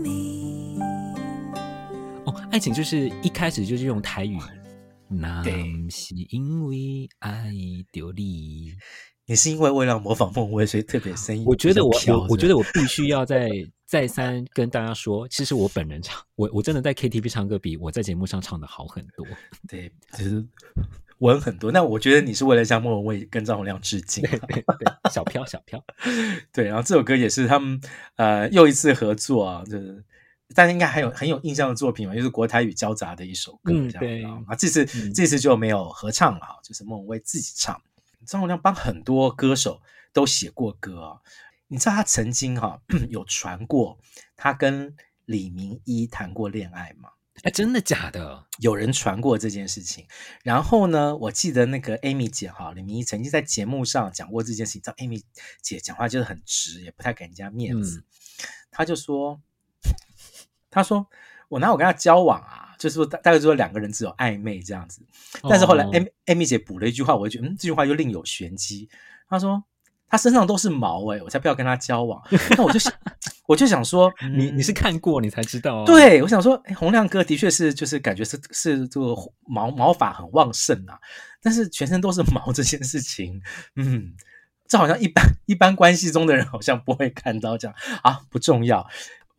[0.00, 0.80] 名？
[2.24, 4.38] 哦，爱情就是一开始就是用台语，
[5.10, 5.42] 那
[5.90, 7.52] 是因为爱
[7.92, 8.74] 丢你。
[9.26, 11.44] 你是因为为了模仿孟威，所以特别声音。
[11.46, 13.48] 我觉得我我我觉得我必须要再
[13.86, 19.24] 再三跟大家说，其实我本人唱我我真的在 KTV 唱歌比我在节目上唱的好很多。
[19.68, 20.44] 对，其实
[21.18, 21.70] 稳很多。
[21.70, 24.20] 那我觉得你是为了向莫文蔚跟张洪亮致敬。
[24.24, 25.80] 对对对，小飘小飘。
[26.52, 27.80] 对，然后这首歌也是他们
[28.16, 30.02] 呃又一次合作啊，就是
[30.54, 33.72] 大家应该还有很有印象的作品嘛，就是国台语交杂的一首歌。
[33.72, 37.80] 嗯，对啊，这次、嗯、这次就没有合唱了，就是莫文蔚自己唱。
[38.26, 39.80] 张洪量帮很多歌手
[40.12, 41.20] 都写过歌啊，
[41.68, 43.98] 你知道他曾经哈、啊、 有传过
[44.36, 47.10] 他跟李明一谈过恋爱吗？
[47.42, 48.44] 哎，真的假的？
[48.58, 50.06] 有人传过这件事情。
[50.42, 54.82] 然后呢，我记得那个 Amy 姐哈，李明一曾经在节目上讲过这件事情。
[54.82, 55.22] 知道 Amy
[55.62, 58.04] 姐讲话就是很直，也不太给人家面子。
[58.70, 59.40] 他、嗯、就说
[60.70, 61.06] ：“他说
[61.48, 65.02] 我哪有跟他交往啊？”就是说，大大概说两个人只有暧昧这样子，
[65.46, 68.88] 但是后来艾米艾米姐补了一句话，我就觉得嗯，这句话又另有玄机。
[69.28, 69.62] 她说
[70.08, 72.20] 他身上都是毛诶、欸、我才不要跟他交往。
[72.56, 72.90] 那我就想，
[73.46, 75.84] 我就想说， 嗯、你你是看过你才知道、啊。
[75.84, 79.14] 对，我想说，洪亮哥的确是就是感觉是是这个
[79.46, 80.98] 毛毛发很旺盛啊，
[81.42, 83.42] 但是全身都是毛这件事情，
[83.76, 84.14] 嗯，
[84.66, 88.88] 这好像一般一般关系中的人好像不会看到这样啊，不重要。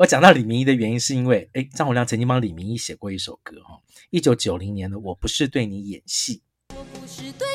[0.02, 6.42] 我讲到李明一的原因，是因为，哎，张洪量曾经帮李明一写过一首歌，哈，一九九零年的《我不是对你演戏》。
[6.76, 7.48] 我不是对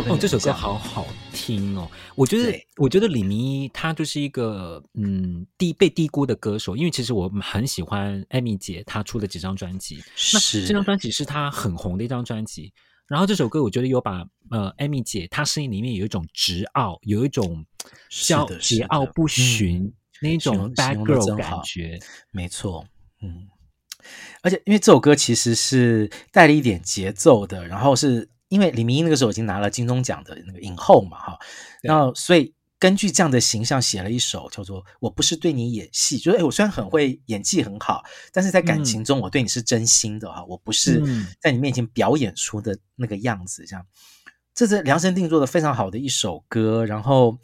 [0.00, 1.88] 哦，这首歌好好听哦！
[2.16, 10.60] 我觉得，我觉得李明一他就是一个嗯低被低估的歌手，因为其实我很喜欢艾米姐她出的几张专辑，是。
[10.62, 12.72] 那这张专辑是她很红的一张专辑。
[13.06, 17.64] 然后这首歌我觉得有把呃艾米姐她声音里面有一种直傲，有一种
[18.08, 19.92] 叫桀骜不驯、嗯、
[20.22, 21.98] 那一种 bad girl 感觉，
[22.32, 22.84] 没错，
[23.22, 23.48] 嗯。
[24.42, 31.38] 而且，因为这首歌其实是带了一点节奏的，然后是因为李明一那个时候已经拿了金钟奖的那个影后嘛，哈，
[31.82, 41.02] 然后所以根据这样的形象写了一首叫做《我不是对你演戏》，就是哎我虽然很会演技很好，但是在感情中我对你是真心的哈，嗯、我不是
[41.40, 43.86] 在你面前表演出的那个样子，这样，
[44.54, 46.84] 这是量身定做的非常好的一首歌。
[46.84, 47.38] 然后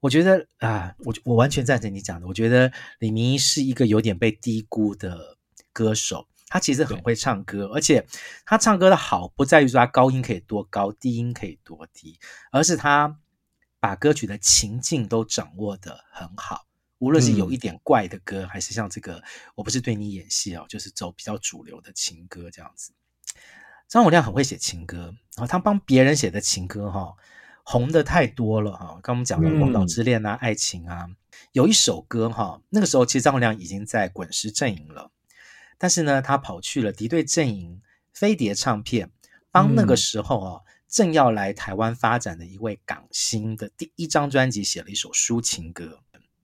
[0.00, 5.36] 我觉得啊，我我完全赞成你讲的，我觉得李明一是一个有点被低估的
[5.72, 6.26] 歌手。
[6.48, 8.06] 他其实很会唱歌，而且
[8.44, 12.18] 他唱歌的好不在于说他高音可以多高，低音可以多低，
[12.52, 13.18] 而是他
[13.80, 16.66] 把歌曲的情境都掌握的很好。
[16.98, 19.22] 无论是有一点怪的歌，还是像这个，
[19.54, 22.92] 我不是对你演戏哦，就是走比较主流的情歌这样子。
[23.86, 27.14] 张洪量很会写情歌，然后他帮别人写的情歌哈，
[27.64, 28.86] 红的太多了哈。
[29.02, 31.06] 刚刚我们讲的《广岛之恋》啊，爱情啊，
[31.52, 35.10] 有一首歌哈，那个时候其实张洪量已经在滚石阵营了。
[35.78, 37.80] 但是呢，他跑去了敌对阵营
[38.12, 39.10] 飞碟唱片，
[39.50, 46.00] 帮那个时候哦、嗯、正要来台湾发展的一位港星的第一张专辑写了一首抒情歌。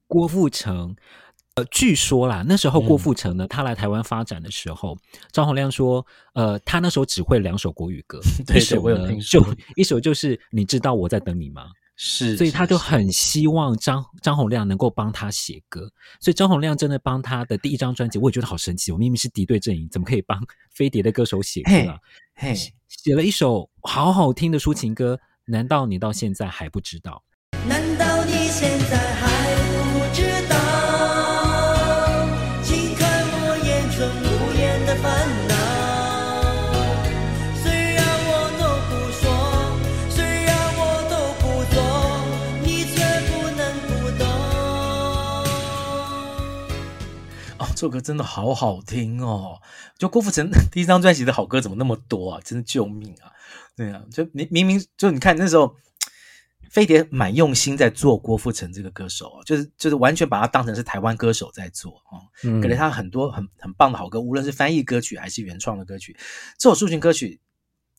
[0.06, 0.94] 郭富城，
[1.54, 4.96] 呃，据说啦，那时候郭富城呢，嗯、他来台湾发展的时候，
[5.30, 11.70] 张洪量说，呃，他那时候只会两首国语歌，对 对，一首呢就 一首就是你知道我在等你吗？
[11.96, 15.90] 是，所以他就很希望张张洪亮能够帮他写歌，
[16.20, 18.90] 所以张洪亮真的帮他的第一张专辑，我也觉得好神奇。
[18.90, 20.40] 我明明是敌对阵营，怎么可以帮
[20.74, 21.98] 飞碟的歌手写歌啊？
[22.34, 22.54] 嘿，
[22.88, 27.22] 写了一首好好听的抒情歌，难道你到现在还不知道？
[27.68, 28.01] 难道
[47.82, 49.60] 这首歌真的好好听哦！
[49.98, 52.40] 就郭富城 第一张专辑的好歌怎么那么多啊？
[52.44, 53.26] 真的救命啊！
[53.74, 55.74] 对啊，就明明明就你看那时候
[56.70, 66.16] 飞碟蛮用心在做郭富城这个歌手，就是就是完全把他当成是台湾歌手在做啊，嗯、给了他很多很很棒的好歌，无论是翻译歌曲还是原创的歌曲。
[66.56, 67.40] 这首抒情歌曲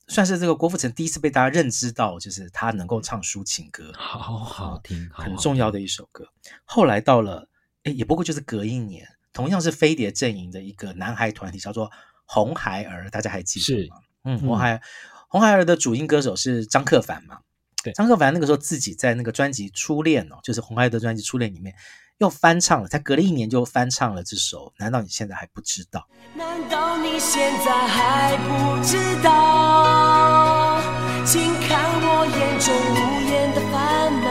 [0.07, 6.25] 算是这个郭富城第一次被大家认知到，就是他能够唱抒情歌，好好听，很重要的一首歌。
[6.63, 7.49] 后来到了，
[7.83, 9.05] 哎，也不过就是隔一年。
[9.33, 11.91] 同样是飞碟阵营的一个男孩团体，叫做
[12.25, 13.97] 红孩儿，大家还记得吗？
[14.23, 14.81] 嗯，红孩儿，
[15.27, 17.39] 红孩儿的主音歌手是张克凡嘛？
[17.83, 21.75] 对，张克凡那个时候自己在那个专辑《初恋》哦，就是红孩儿的专辑《初恋》里面
[22.19, 24.71] 又翻唱了，才隔了一年就翻唱了这首。
[24.77, 26.07] 难道你现在还不知道？
[26.35, 30.79] 难道你现在还不知道？
[31.25, 32.97] 请看我眼中无
[33.31, 34.27] 言的烦恼，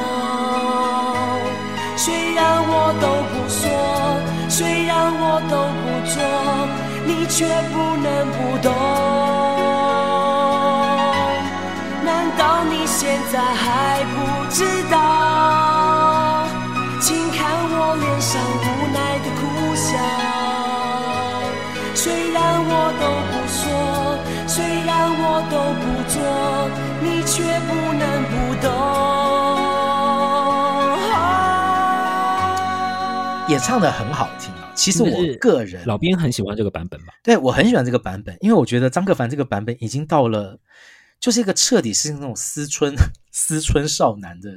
[1.99, 3.42] 虽然我都不说。
[4.63, 6.15] 虽然我都不做，
[7.05, 7.35] 你却
[7.73, 8.71] 不能不懂。
[12.05, 12.09] 难
[12.39, 14.17] 道你现在还不
[14.53, 16.47] 知道？
[17.01, 17.41] 请看
[17.73, 19.43] 我脸上无奈的苦
[19.75, 19.89] 笑。
[21.97, 22.71] 虽然我
[23.03, 23.61] 都不说，
[24.47, 26.17] 虽然我都不做，
[27.03, 28.33] 你却不能不
[28.65, 29.02] 懂。
[33.63, 34.73] 唱的很好听啊！
[34.75, 37.15] 其实我个人老编很喜欢这个版本吧？
[37.23, 40.59] 对，我很喜欢这个版本，因为我觉得张克帆这个版本已经到了，
[41.21, 42.93] 就是一个彻底是那种思春
[43.31, 44.51] 思春少男的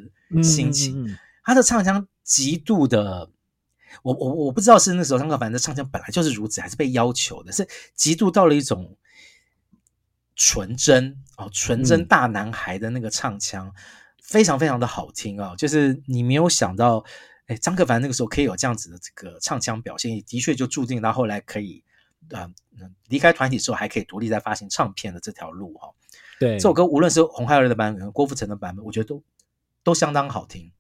[0.43, 1.03] 心情。
[1.03, 3.30] 嗯嗯嗯，他的唱腔极度的，
[4.01, 8.97] 我我我不知道是那时候张克凡的唱腔本来就是如此，还是被要求的，是极度到了一种
[10.36, 13.74] 纯真哦，纯真大男孩的那个唱腔，嗯、
[14.22, 15.53] 非常非常的好听啊！
[15.56, 17.06] 就是你没有想到。
[17.48, 21.84] 哎，张克凡那个时候可以有这样子的这个唱腔表现，也的确就注定他后来可以，
[22.30, 22.52] 呃，
[23.08, 25.89] 离开团体之后还可以独立在发行唱片的这条路哈。
[26.39, 29.24] 对，这首歌无论是红孩儿的版本、郭富城的版本，我觉得都
[29.84, 30.72] 都相当好听。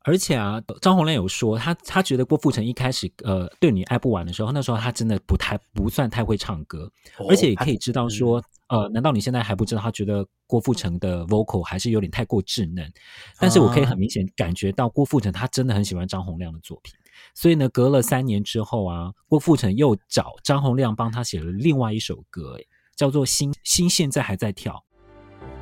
[0.00, 9.80] 而且啊，张洪亮有说，他他觉得郭富城一开始呃对你爱不完的时候，那时候他真的不太不算太会唱歌，哦、而且也可以知道说，嗯、呃，难道你现在还不知道？
[9.80, 12.92] 他觉得郭富城的 vocal 还是有点太过稚嫩。
[13.38, 16.92] 但是我可以很明显感觉到郭富城他真的很喜欢张洪亮的作品，
[17.34, 22.58] 所以呢，隔了三年之后啊，郭富城又找张洪亮帮他写了另外一首歌，
[22.96, 24.82] 叫做《心心现在还在跳》。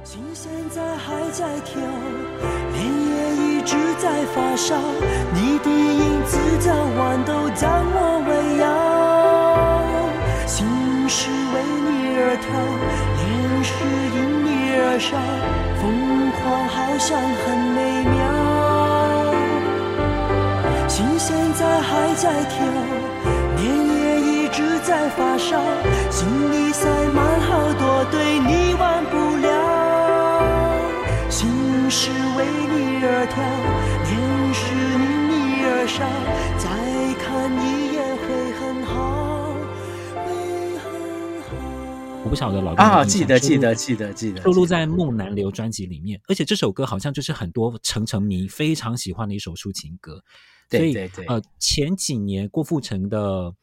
[0.07, 1.80] 心现在还在跳。
[2.72, 4.76] 脸也一直在发烧，
[5.34, 8.64] 你的影子早晚都将我围绕。
[10.46, 10.66] 心
[11.09, 12.48] 是为你而跳，
[13.20, 13.22] 脸
[13.62, 13.74] 是
[14.16, 14.48] 因你
[14.80, 15.12] 而笑，
[15.80, 15.82] 疯
[16.32, 17.44] 狂好像很
[17.76, 18.16] 美妙。
[20.88, 22.56] 心现在还在跳，
[23.56, 25.60] 脸也一直在发烧，
[26.10, 29.12] 心里塞满好多对你忘不
[29.44, 29.46] 了。
[31.28, 31.46] 心
[31.90, 33.36] 是为你而跳。
[35.86, 36.53] 少，再
[42.35, 50.20] 不晓得老啊，记得记得记得记得，收录在《梦难留》专辑里面，而且这首歌好像就是很多程程迷非常喜欢的一首抒情歌。
[50.68, 53.55] 对对对，呃，前几年郭富城的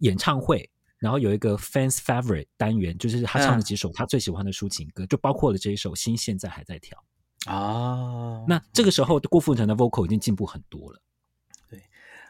[0.00, 0.68] 演唱会。
[0.98, 6.98] 然后有一个 fans favorite 单元，就是他唱了几首他最喜欢的抒情歌，嗯、就包括了这一首《心现在还在跳》
[7.52, 8.44] 哦。
[8.48, 11.00] 那这个时候郭富城的 vocal 已经进步很多了。
[11.70, 11.80] 对，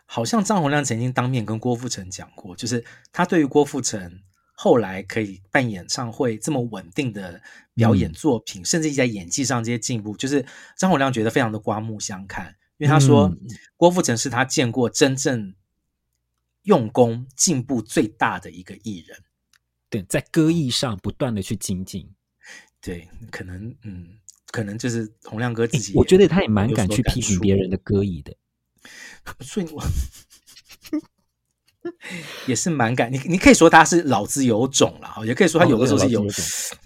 [0.05, 4.21] 好像张洪亮曾经当面跟郭富城讲过，就是他对于郭富城
[4.61, 7.41] 后来可以办演唱会这么稳定的
[7.75, 10.45] 表演作品，嗯、甚至在演技上这些进步，就是
[10.77, 12.49] 张洪亮觉得非常的刮目相看，
[12.79, 13.39] 因为他说、嗯、
[13.77, 15.55] 郭富城是他见过真正。
[16.65, 19.17] 用功进步最大的一个艺人，
[19.89, 22.07] 对，在歌艺上不断的去精进，
[22.83, 24.07] 对，可能，嗯，
[24.51, 27.57] 可能就是洪亮哥自己，我觉得他也蛮敢去批评别。
[27.57, 28.37] 人的歌艺的，
[29.41, 29.83] 所以我
[32.47, 36.27] 也是蛮感，你你可以说他是老子有种了，也可以说他有的时候是有，哦、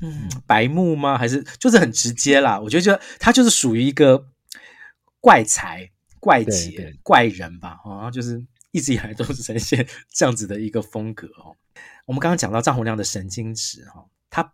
[0.03, 1.17] 嗯，白目吗？
[1.19, 2.59] 还是就是很直接啦？
[2.61, 4.27] 我觉得就他就是属于一个
[5.21, 5.91] 怪才、
[6.21, 8.45] 怪杰、怪人吧，好像就是。
[8.75, 11.55] 一直以来都是呈现这样子的一个风格哦。
[12.07, 14.51] 我们刚刚讲到张洪亮的神经质哈，他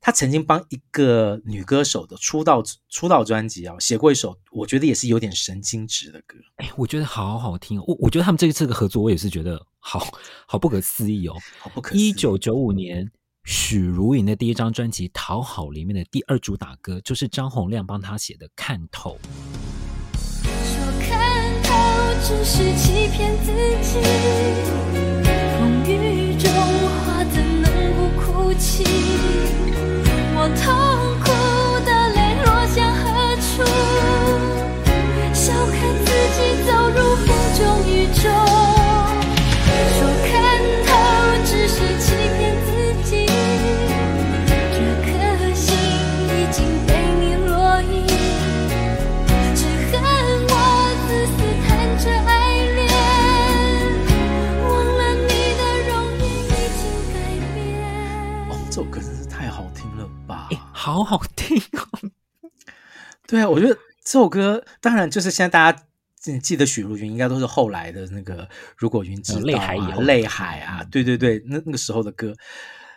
[0.00, 6.38] 他曾经帮一个女歌手的出道出道专辑啊写过一首，我觉得也是有点神经质的歌。
[6.56, 7.84] 哎，我觉得好好听哦。
[7.86, 10.02] 我我觉得他们这一次的合作，我也是觉得好
[10.46, 11.36] 好不可思议哦。
[11.58, 12.08] 好不可思议。
[12.08, 13.06] 一九九五年
[13.44, 19.18] 许茹芸的第一张专辑《讨好》里面的第二主打歌，就是张洪量帮他写的《看透》。
[22.20, 23.52] 只是欺骗自
[23.82, 24.00] 己，
[25.56, 26.50] 风雨中
[27.04, 29.07] 花怎能不哭泣？
[59.50, 62.10] 好听了吧好好听哦！
[63.26, 63.74] 对啊，我觉得
[64.04, 65.84] 这首歌当然就是现在大家
[66.40, 72.34] 记得许茹芸，应该都是后来的那个《如果云知道》啊，泪海以后，泪海啊，对对对，那那个时候的歌。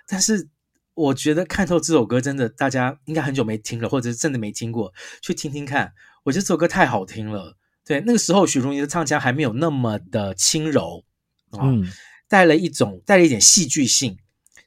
[0.07, 0.47] 但是
[0.93, 5.93] 我觉得看透这首歌，真的大家应该很久没听了，或者是真的没听过，去听听看。
[6.23, 7.57] 我觉得这首歌太好听了。
[7.83, 11.03] 对，那个时候许茹芸的唱腔还没有那么的轻柔，
[11.59, 11.89] 嗯，
[12.27, 14.17] 带了一种带了一点戏剧性。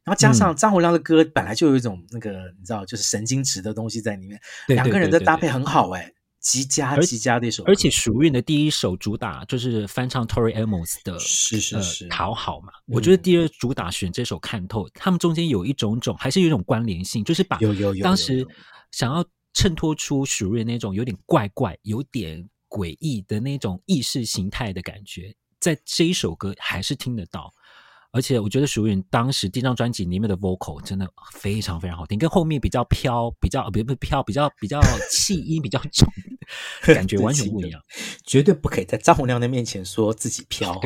[0.04, 4.38] 然后加上张洪量的歌本来就有一种那个你知道就是神经质的东西在里面，
[4.68, 7.64] 两个人的搭配很好哎，极佳极佳的一首。
[7.64, 12.68] 而且许茹芸的第一首主打就是翻唱 Tori Amos 的，是是是，讨好嘛。
[12.86, 17.58] 我觉得第二主打选这首看透，他们中间有一种种还是有一种关联性，就是把
[18.02, 18.46] 当时
[18.90, 19.24] 想要
[19.54, 27.50] 衬托出许茹芸那种有点怪怪、有点诡异的那种意识形态的感觉，在这一首歌还是听得到。
[28.14, 36.08] 而且我觉得许茹芸当时第一张专辑里面的 vocal 真的非常非常好听，跟后面比较飘、比较不不飘、比较比较气音比较重，
[36.94, 37.82] 感觉 完全不一样。
[38.24, 40.80] 绝对不可以在张洪量的面前说自己飘，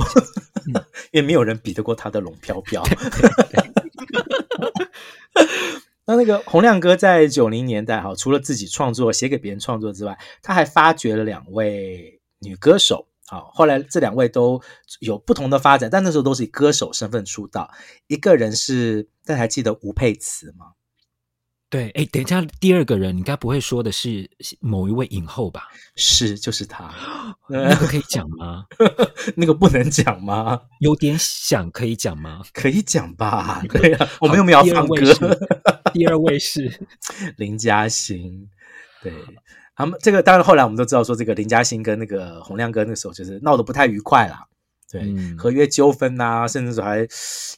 [1.13, 2.83] 因为没有人比得过他的龙飘飘。
[6.07, 13.07] 那那个洪亮哥在九零年代哈，除了自己创作、写给别人创作之外，他还发掘了两位女歌手。
[13.29, 14.61] 好，后来这两位都
[15.01, 17.71] 有不同的发展，但那时候都是以歌手身份出道。
[18.07, 20.73] 一个人是，大家还记得吴佩慈吗？
[21.71, 25.69] 对，哎，等一下，第二个人你该不会说的是某一位影后吧？
[25.97, 26.91] 是，就是他。
[27.47, 28.65] 那个可以讲吗？
[29.37, 30.63] 那个不能讲吗？
[30.81, 32.41] 有点想可以讲吗？
[32.55, 33.63] 可以讲吧？
[33.69, 35.05] 对啊，我们又没有要放歌。
[35.93, 36.81] 第二位是
[37.37, 38.49] 林嘉欣，
[39.03, 39.13] 对。
[39.79, 44.45] 他们这个当然后来我们都知道，说这个林嘉欣跟那个洪亮哥那个时候就是闹得不太愉快啦，
[44.91, 47.07] 对，嗯、合约纠纷呐、啊，甚至说还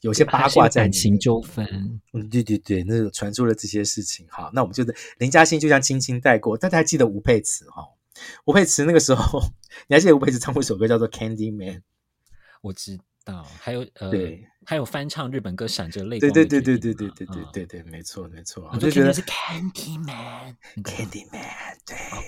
[0.02, 1.66] 有些八卦在，感情纠纷，
[2.12, 4.26] 嗯，对对对，那个传出了这些事情。
[4.28, 7.82] 好，那我们就是林嘉欣就像轻轻带过，大家还记得吴佩慈哈？
[8.44, 9.40] 吴佩慈那个时候，
[9.88, 11.76] 你还记得吴佩慈唱过一首歌叫做《Candy Man》？
[12.60, 12.98] 我知
[13.30, 14.10] 道，还有呃。
[14.10, 16.30] 对还有翻唱日本歌《闪着泪光》。
[16.32, 18.70] 对对对对对对对对对对，没错没错。
[18.72, 21.42] 我就觉得是 Candy Man，Candy Man，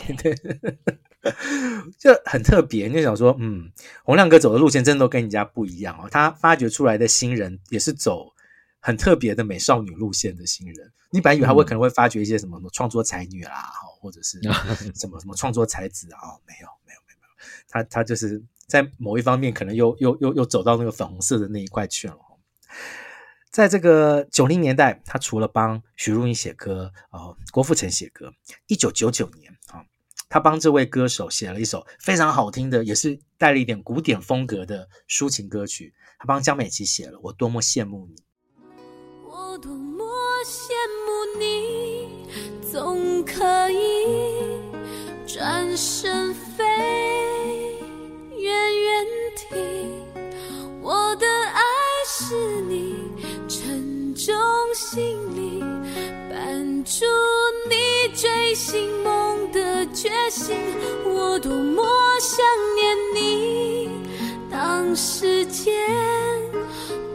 [0.09, 0.78] 对对对，
[1.98, 2.90] 就很特别。
[2.90, 3.70] 就想说，嗯，
[4.03, 6.09] 洪亮哥走的路线真的都跟人家不一样哦。
[6.11, 8.32] 他发掘出来的新人也是走
[8.80, 10.92] 很特别的美少女路线的新人。
[11.11, 14.40] 你本来以为他会可能会发掘一些什么什么创作才女啦，或者是
[14.98, 16.18] 什么什么创作才子啊？
[16.48, 22.17] 没有没有没有没有，他他就是在某一方面可能又又又又走到那个粉红色的那一块去了。
[23.51, 28.33] 在这个九零年代，他除了帮许茹芸写歌，哦，郭富城写歌。
[28.67, 29.85] 一九九九年啊，
[30.31, 35.93] 他帮这位歌手写了一首非常好听的，也是带了一点古典风格的抒情歌曲。
[36.19, 38.15] 他帮江美琪写了《我多么羡慕你》。
[39.27, 40.07] 我多么
[40.47, 40.71] 羡
[41.05, 42.09] 慕你，
[42.71, 44.63] 总可以
[45.27, 46.65] 转身飞，
[48.43, 49.07] 远远
[49.51, 49.57] 地，
[50.82, 51.62] 我的爱
[52.05, 52.97] 是你。
[53.49, 54.34] 沉重
[54.74, 55.01] 行
[55.36, 55.62] 李
[56.28, 57.05] 绊住
[57.70, 60.57] 你追寻梦的决心，
[61.05, 61.84] 我多么
[62.18, 63.88] 想念你。
[64.51, 65.72] 当时间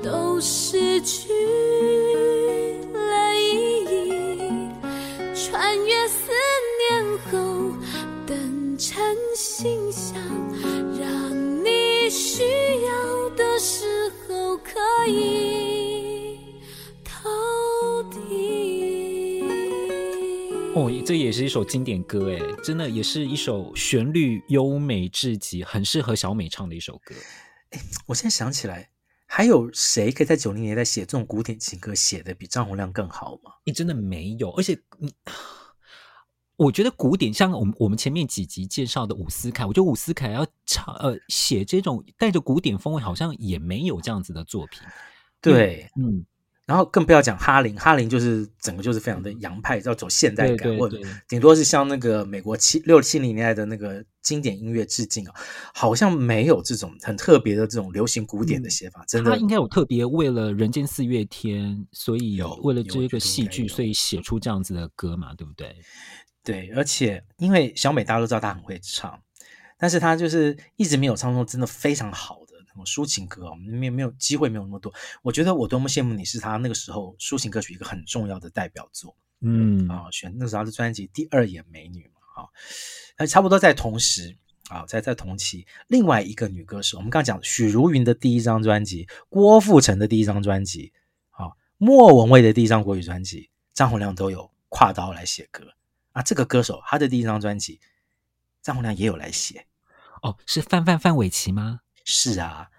[0.01, 1.33] 都失去
[21.07, 27.15] 这也是一首经典歌哎，真的也是一首旋律优美至极，很适合小美唱的一首歌。
[27.69, 28.89] 哎，我现在想起来，
[29.25, 33.53] 还有谁可以在九零年代写这种古典情歌写的比张洪量更好吗？
[33.63, 35.13] 你真的没有，而且你，
[36.57, 44.81] 我觉得古典像我们我们前面几集介绍的伍思凯，我觉得伍思凯要唱呃写这种带着古典风味，好像也没有这样子的作品。
[45.39, 46.25] 对，嗯。
[46.67, 55.33] 然后更不要讲哈林，哈林就是整个就是非常的洋派，要走现代感，或者顶多是像那个美国七六七零年代的那个经典音乐致敬啊，
[55.73, 58.99] 好像没有这种很特别的这种流行古典的写法。
[58.99, 65.73] 嗯、真的，他应该有特别为了《人间四月天》，所以有为了这个戏剧，所以写出这样子的歌嘛，对不对？
[66.43, 69.17] 对，而且因为小美大家都知道她很会唱，
[69.79, 72.39] 但是她就是一直没有唱出真的非常好。
[72.85, 74.93] 抒情歌哦，没有没有机会，没有那么多。
[75.21, 79.15] 我觉得我多么羡慕你是他那个时候抒情歌曲一个很重要的代表作。
[79.39, 82.49] 嗯啊，选那时候的专辑《第二眼美女》嘛，啊，
[83.19, 84.35] 那差不多在同时
[84.67, 90.91] 啊，在在同期，另外一个女歌手，我们刚刚讲许茹芸的第一张专辑，郭富城的第一张专辑，
[91.29, 95.63] 啊，莫文蔚的第一张国语专辑，张洪量都有跨刀来写歌
[96.13, 96.23] 啊。
[96.23, 97.79] 这个歌手他的第一张专辑，
[98.63, 99.67] 张洪量也有来写。
[100.23, 101.81] 哦，是范范范玮琪吗？
[102.09, 102.69] 是啊，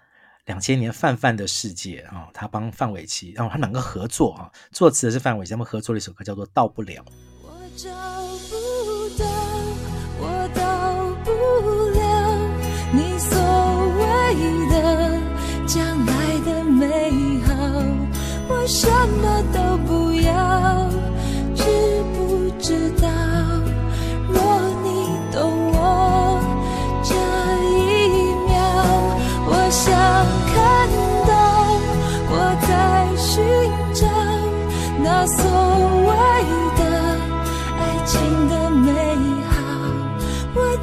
[0.45, 7.03] 两千年范范的世界啊，他帮范玮琪，然后他两个合作啊，作词的是范玮琪，他们合作了一首歌叫做《到不了》。
[7.43, 7.55] 我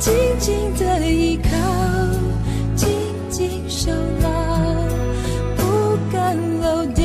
[0.06, 1.50] 紧紧的依靠，
[2.76, 2.88] 紧
[3.28, 3.90] 紧守
[4.22, 4.28] 牢，
[5.56, 7.04] 不敢漏掉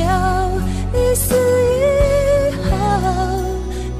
[0.94, 2.70] 一丝一毫，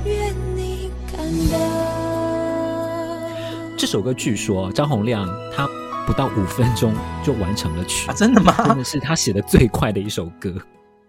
[0.05, 1.18] 愿你看
[1.50, 1.59] 到。
[3.76, 5.66] 这首歌据说张洪量他
[6.07, 6.94] 不到五分钟
[7.24, 8.55] 就完成了曲，啊，真的吗？
[8.68, 10.55] 真的是他写的最快的一首歌。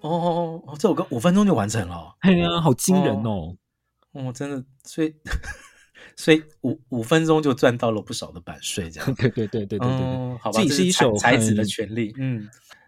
[0.01, 3.55] 哦，这首歌五分钟就完成了，哎呀，好惊人哦！
[4.13, 5.13] 哦，真的，所以
[6.15, 9.13] 所以五五分钟就赚到了不少的版税，这样。
[9.15, 12.13] 对对对对对对，嗯、好吧，这是一首才子的权利。
[12.17, 12.47] 嗯，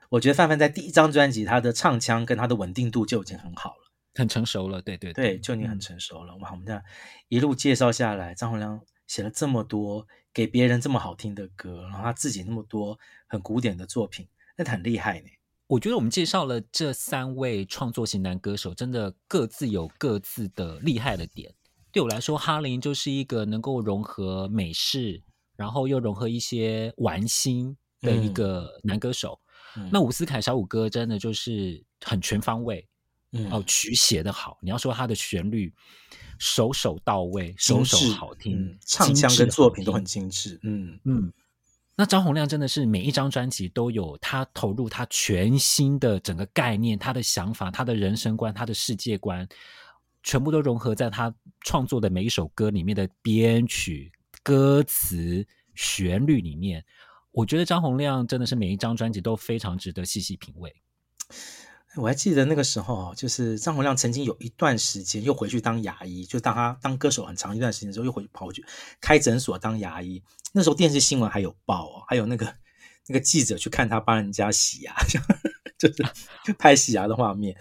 [0.09, 4.81] 我觉得范范在第一张专辑，他的唱腔跟他的稳定度就已经很好了，很成熟了。
[4.81, 6.35] 对对对，对，就已经很成熟了。
[6.37, 6.81] 哇、嗯，我们这样
[7.27, 12.97] 一路介绍下来，张洪量写了这么多给别人这么好听的歌，然后他自己那么多
[13.27, 15.27] 很古典的作品，那他很厉害呢。
[15.67, 21.51] 我觉得我们介绍了这三位创作型男歌手，真的各自有各自的厉害的点。
[21.95, 25.23] 对我来说，哈林就是一个能够融合美式，
[25.55, 29.39] 然后又融合一些玩心的一个男歌手。
[29.77, 32.85] 嗯、那伍思凯小五哥真的就是很全方位，
[33.31, 34.57] 嗯、哦，曲写的好。
[34.61, 35.73] 你要说他的旋律，
[36.37, 40.59] 首首到位，首首好听，嗯、唱腔跟作品都很精致。
[40.63, 41.31] 嗯嗯。
[41.95, 49.47] 那张洪亮真的是每一张专辑都有他投入他全新的整个概念，他的想法，他的人生观，他的世界观，
[50.25, 54.11] 全部都融合在他创作的每一首歌里面的编曲、
[54.41, 55.45] 歌词、
[55.75, 56.83] 旋律里面。
[57.31, 60.73] 我觉得张洪量真的是每一张专辑都非常值得细细品味。
[61.97, 68.65] 我还记得那个时候，就是张洪量曾经有一段时间又回去当牙医，就当他当歌手很长一段时间之后，又回去跑去
[68.99, 70.23] 开诊所当牙医。
[70.53, 72.51] 那时候电视新闻还有报，还有那个
[73.07, 74.95] 那个记者去看他帮人家洗牙，
[75.89, 76.05] 就
[76.45, 77.55] 是拍洗牙的画面。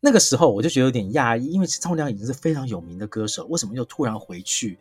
[0.00, 4.78] 那个时候我就觉得有点讶异，因为张洪亮已经是非常有名的歌手，为什么又突然回去，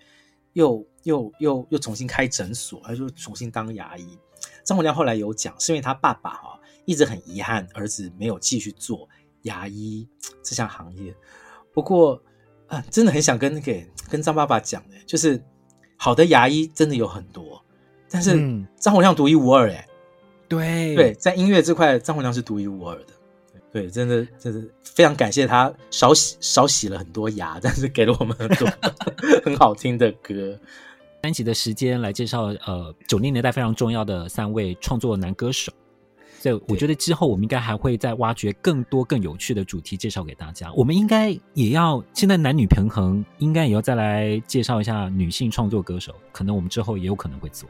[0.53, 4.17] 又又又又重新开诊所，他就重新当牙医？
[4.63, 9.07] 张洪亮后来有讲，是因为他爸爸哈一直很遗憾儿子没有继续做
[9.43, 10.07] 牙医
[10.43, 11.15] 这项行业。
[11.73, 12.21] 不过
[12.67, 13.73] 啊，真的很想跟那个
[14.09, 15.41] 跟张爸爸讲的，就是
[15.95, 17.63] 好的牙医真的有很多，
[18.09, 18.33] 但是
[18.77, 19.87] 张洪亮独一无二哎。
[20.47, 23.07] 对对，在音乐这块，张洪量是独一无二的。
[23.71, 28.67] 对，真的，真的非常感谢他少洗少洗了很多牙，但是给了我们很多
[29.43, 30.57] 很好听的歌。
[31.21, 35.71] 三集的时间来介绍，呃，九零年代非常重要的三位创作男歌手。
[36.39, 40.71] 所以我觉得之后我们应该还会再挖掘更多更有趣的主题介绍给大家。
[40.73, 46.15] 我们应该也要现在男女平衡，应该也要再来介绍一下女性创作歌手。
[46.31, 47.67] 可能我们之后也有可能会做。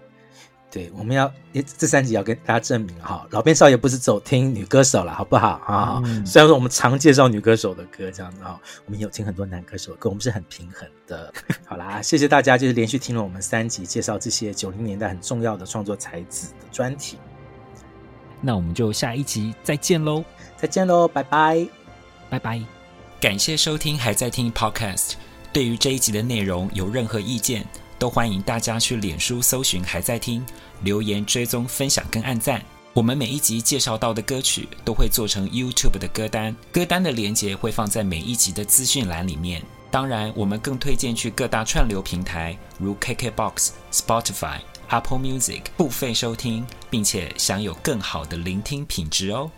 [0.69, 6.01] 对，我们要这三集要跟大家证明哈，老边少爷不是走听女歌手了，好不好啊？
[6.05, 11.33] 嗯、虽然说我们常介绍女歌手的歌这样子哈，我们有听很多男歌手的歌，我们是很平衡的。
[11.65, 17.17] 好啦，谢谢大家，就是连续听了我们三集介绍这些九零年代很重要的创作才子的专题。
[18.41, 20.23] 那我们就下一集再见喽，
[20.57, 21.65] 再见喽，拜拜，
[22.29, 22.61] 拜拜。
[23.19, 25.13] 感谢收听还在听 Podcast，
[25.51, 27.65] 对于这一集的内容有任何意见，
[27.99, 30.45] 都欢迎大家去脸书搜寻还在听。
[30.83, 39.61] 留言、追踪、分享跟按赞，我们每一集介绍到的歌曲都会做成 YouTube 的歌单，歌单的连接会放在每一集的资讯栏里面。
[39.89, 44.57] 当然，我们更推荐去各大串流平台，如 KKBOX、Spotify、
[44.89, 49.49] Apple Music 付费收听，并且享有更好的聆听品质哦。